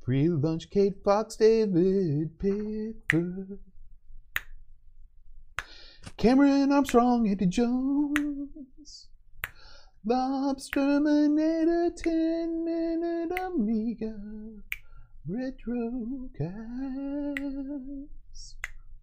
[0.04, 3.60] Free lunch, Kate Fox, David Pickford.
[6.18, 9.08] Cameron Armstrong, Eddie Jones.
[10.08, 14.14] Lobsterminator, 10 minute Amiga.
[15.28, 18.06] Retro Cast.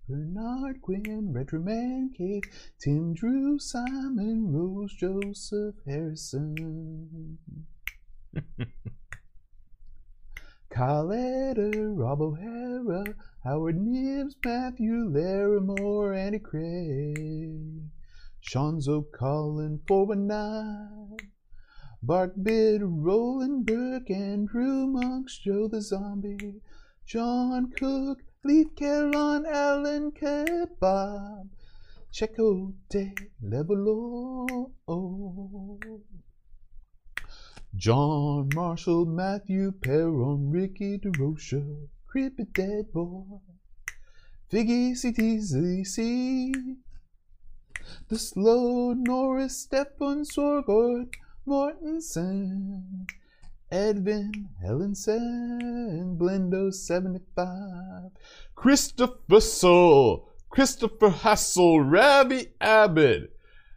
[0.08, 2.44] Bernard Quinn, Retroman Cave,
[2.78, 7.38] Tim Drew, Simon Rose, Joseph Harrison.
[10.70, 13.04] Kyle Rob O'Hara,
[13.42, 17.90] Howard Nibbs, Matthew Larimore, Andy Craig,
[18.42, 21.16] Shanzo a 419,
[22.02, 26.60] Bark Bid, Roland Burke, Andrew Monks, Joe the Zombie,
[27.06, 31.48] John Cook, Leaf Caroline, Alan Kebab,
[32.12, 34.68] Checo De Levelo.
[37.76, 43.38] John Marshall, Matthew Perron, Ricky DeRocha, Creepy Dead Boy,
[44.52, 46.52] Figgy CTZC,
[48.08, 51.14] The Slow Norris, Stefan Sorgord,
[51.46, 53.06] Mortensen,
[53.70, 58.10] Edvin Hellensen, Blendo 75,
[58.54, 63.34] Christopher Soul, Christopher Hassel, Rabbi Abbott,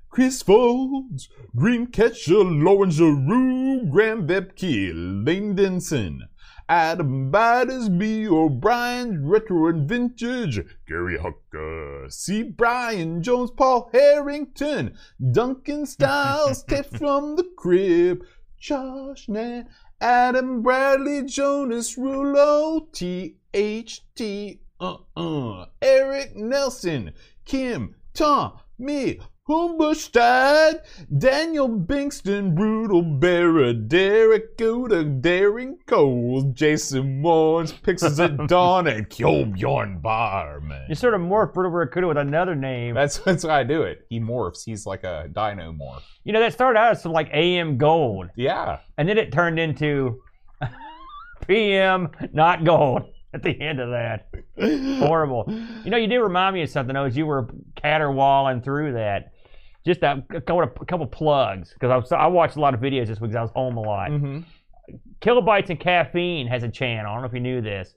[0.09, 4.91] Chris Folds, Dreamcatcher, Lauren Giroux, Graham Vepke,
[5.25, 6.27] Lane Denson,
[6.67, 12.41] Adam Battersby, O'Brien, Retro and Vintage, Gary Hucker, C.
[12.41, 14.97] Brian Jones, Paul Harrington,
[15.31, 18.25] Duncan Styles, Tips from the Crib,
[18.57, 19.69] Josh Nan,
[20.01, 27.13] Adam Bradley, Jonas Rulo, THT, uh uh, Eric Nelson,
[27.45, 30.81] Kim, Tom, me, Humberstad,
[31.19, 40.01] Daniel Bingston, Brutal Bearer, Derek Goda, Daring Cole, Jason Moores, Pixels at Dawn, and Kjolbjorn
[40.01, 40.85] Barman.
[40.89, 42.95] You sort of morph Brutal Barracuda with another name.
[42.95, 44.05] That's that's why I do it.
[44.09, 44.63] He morphs.
[44.65, 46.01] He's like a dino morph.
[46.23, 48.79] You know, that started out as some like AM gold, Yeah.
[48.97, 50.21] and then it turned into
[51.47, 53.03] PM not gold
[53.33, 54.27] at the end of that.
[54.99, 55.45] Horrible.
[55.83, 59.33] You know, you do remind me of something, though, as you were caterwauling through that.
[59.85, 62.79] Just a, a couple, a couple plugs, because I, was, I watched a lot of
[62.79, 64.09] videos this week because I was home a lot.
[64.09, 64.39] Mm-hmm.
[65.21, 67.11] Kilobytes and Caffeine has a channel.
[67.11, 67.93] I don't know if you knew this.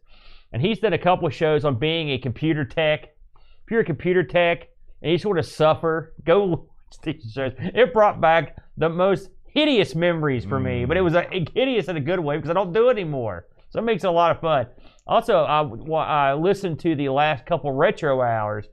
[0.53, 3.05] And he's done a couple of shows on being a computer tech.
[3.35, 4.69] If you're a computer tech
[5.03, 6.69] and you sort of suffer, go watch
[7.03, 7.53] these shows.
[7.59, 11.97] It brought back the most hideous memories for me, but it was a, hideous in
[11.97, 13.47] a good way because I don't do it anymore.
[13.71, 14.67] So it makes it a lot of fun.
[15.07, 15.63] Also, I,
[15.97, 18.67] I listened to the last couple retro hours.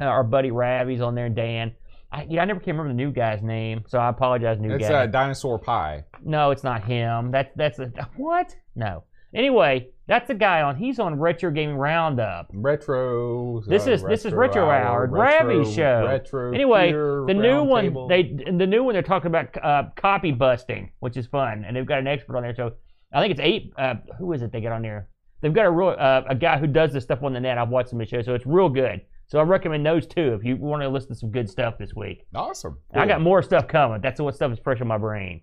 [0.00, 1.74] Uh, our buddy Ravi's on there, and Dan.
[2.10, 4.80] I, yeah, I never can remember the new guy's name, so I apologize, new It's
[4.80, 4.86] guy.
[4.86, 6.04] It's uh, Dinosaur Pie.
[6.24, 7.30] No, it's not him.
[7.30, 8.54] That's that's a what?
[8.74, 9.04] No.
[9.34, 10.76] Anyway, that's the guy on.
[10.76, 12.48] He's on Retro Gaming Roundup.
[12.54, 13.60] Retro.
[13.66, 16.06] This uh, is- this is Retro Hour, retro, Ravi's show.
[16.08, 16.54] Retro.
[16.54, 18.08] Anyway, The new one, Table.
[18.08, 21.84] they the new one they're talking about uh, copy busting, which is fun, and they've
[21.86, 22.54] got an expert on there.
[22.54, 22.72] So
[23.12, 23.72] I think it's eight.
[23.76, 25.08] Uh, who is it they get on there?
[25.42, 27.58] They've got a real uh, a guy who does this stuff on the net.
[27.58, 29.02] I've watched some of his shows, so it's real good.
[29.28, 31.94] So I recommend those two if you want to listen to some good stuff this
[31.94, 32.24] week.
[32.34, 32.78] Awesome.
[32.94, 34.00] I got more stuff coming.
[34.00, 35.42] That's what stuff is fresh on my brain.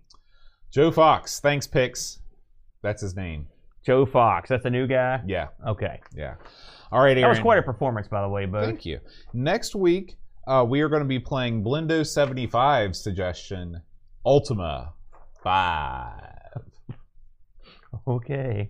[0.72, 1.40] Joe Fox.
[1.40, 2.20] Thanks, Pix.
[2.82, 3.48] That's his name.
[3.86, 5.22] Joe Fox, that's the new guy.
[5.28, 5.48] Yeah.
[5.68, 6.36] Okay, Yeah.
[6.91, 7.22] All right, Aaron.
[7.22, 8.64] that was quite a performance, by the way, Bo.
[8.64, 8.99] Thank you.
[9.34, 10.16] Next week,
[10.48, 13.82] uh, we are going to be playing Blendo 75 suggestion
[14.26, 14.94] Ultima
[15.44, 16.22] 5.
[18.07, 18.70] Okay.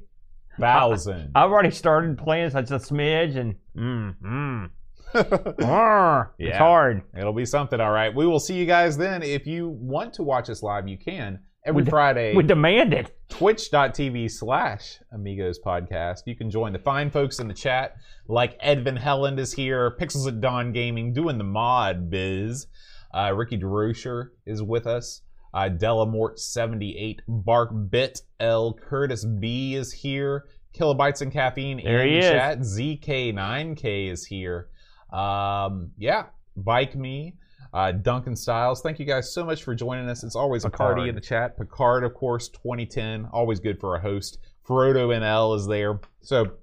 [0.60, 1.32] Thousand.
[1.36, 4.70] I've already started playing such a smidge, and mm, mm.
[5.64, 7.04] Arr, it's hard.
[7.18, 8.14] It'll be something, all right.
[8.14, 9.24] We will see you guys then.
[9.24, 11.40] If you want to watch us live, you can.
[11.66, 13.18] Every We Friday, We demand it.
[13.30, 17.96] twitch.tv slash amigos podcast you can join the fine folks in the chat
[18.28, 22.68] like edvin helland is here pixels at dawn gaming doing the mod biz
[23.16, 25.22] uh, ricky DeRocher is with us
[25.56, 30.46] uh, delamort78 bark bit l curtis b is here
[30.78, 32.32] kilobytes and caffeine There in he the is.
[32.32, 34.70] chat zk9k is here
[35.16, 36.26] um, yeah
[36.58, 37.34] bike me
[37.74, 40.24] uh, Duncan Styles, thank you guys so much for joining us.
[40.24, 41.10] It's always a party Picard.
[41.10, 41.58] in the chat.
[41.58, 44.38] Picard, of course, 2010, always good for a host.
[44.66, 46.00] Frodo NL is there.
[46.22, 46.54] So,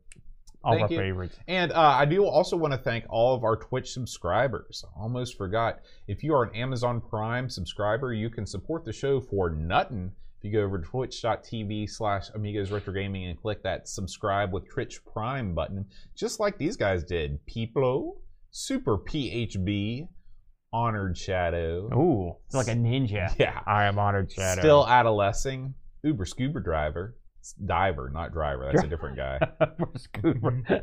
[0.65, 0.97] All Thank our you.
[0.99, 1.37] favorites.
[1.47, 4.85] and uh, I do also want to thank all of our Twitch subscribers.
[4.97, 5.81] Almost forgot.
[6.09, 10.13] If you are an Amazon Prime subscriber, you can support the show for nothing.
[10.39, 14.67] If you go over to twitch.tv slash Amigos Retro Gaming and click that subscribe with
[14.67, 15.85] Twitch Prime button,
[16.15, 17.39] just like these guys did.
[17.47, 18.17] Peeplo,
[18.53, 20.09] Super PHB,
[20.75, 21.89] Honored Shadow.
[21.95, 23.35] Ooh, it's like a ninja.
[23.39, 23.61] Yeah.
[23.67, 24.61] I am honored shadow.
[24.61, 25.75] Still adolescing.
[26.03, 27.17] Uber scuba driver.
[27.41, 28.71] It's diver, not driver.
[28.71, 29.41] That's a different guy.
[29.97, 30.63] Scuba.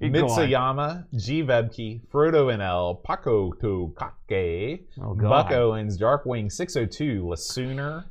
[0.00, 0.12] Keep.
[0.12, 3.94] Mitsuyama, G Vebke, Frodo NL, Paco to
[4.28, 5.50] Kake, oh Buck.
[5.52, 8.04] Owens, Darkwing 602, Lasooner,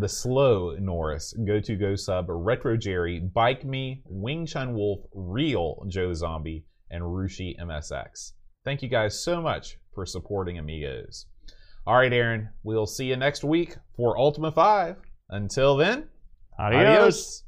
[0.00, 5.84] The Slow Norris, Go To Go Sub, Retro Jerry, Bike Me, Wing Chun Wolf, Real
[5.88, 8.32] Joe Zombie, and Rushi MSX.
[8.64, 11.26] Thank you guys so much for supporting Amigos.
[11.84, 14.96] All right, Aaron, we'll see you next week for Ultima 5.
[15.30, 16.08] Until then,
[16.58, 16.84] Adios.
[16.84, 17.44] adios.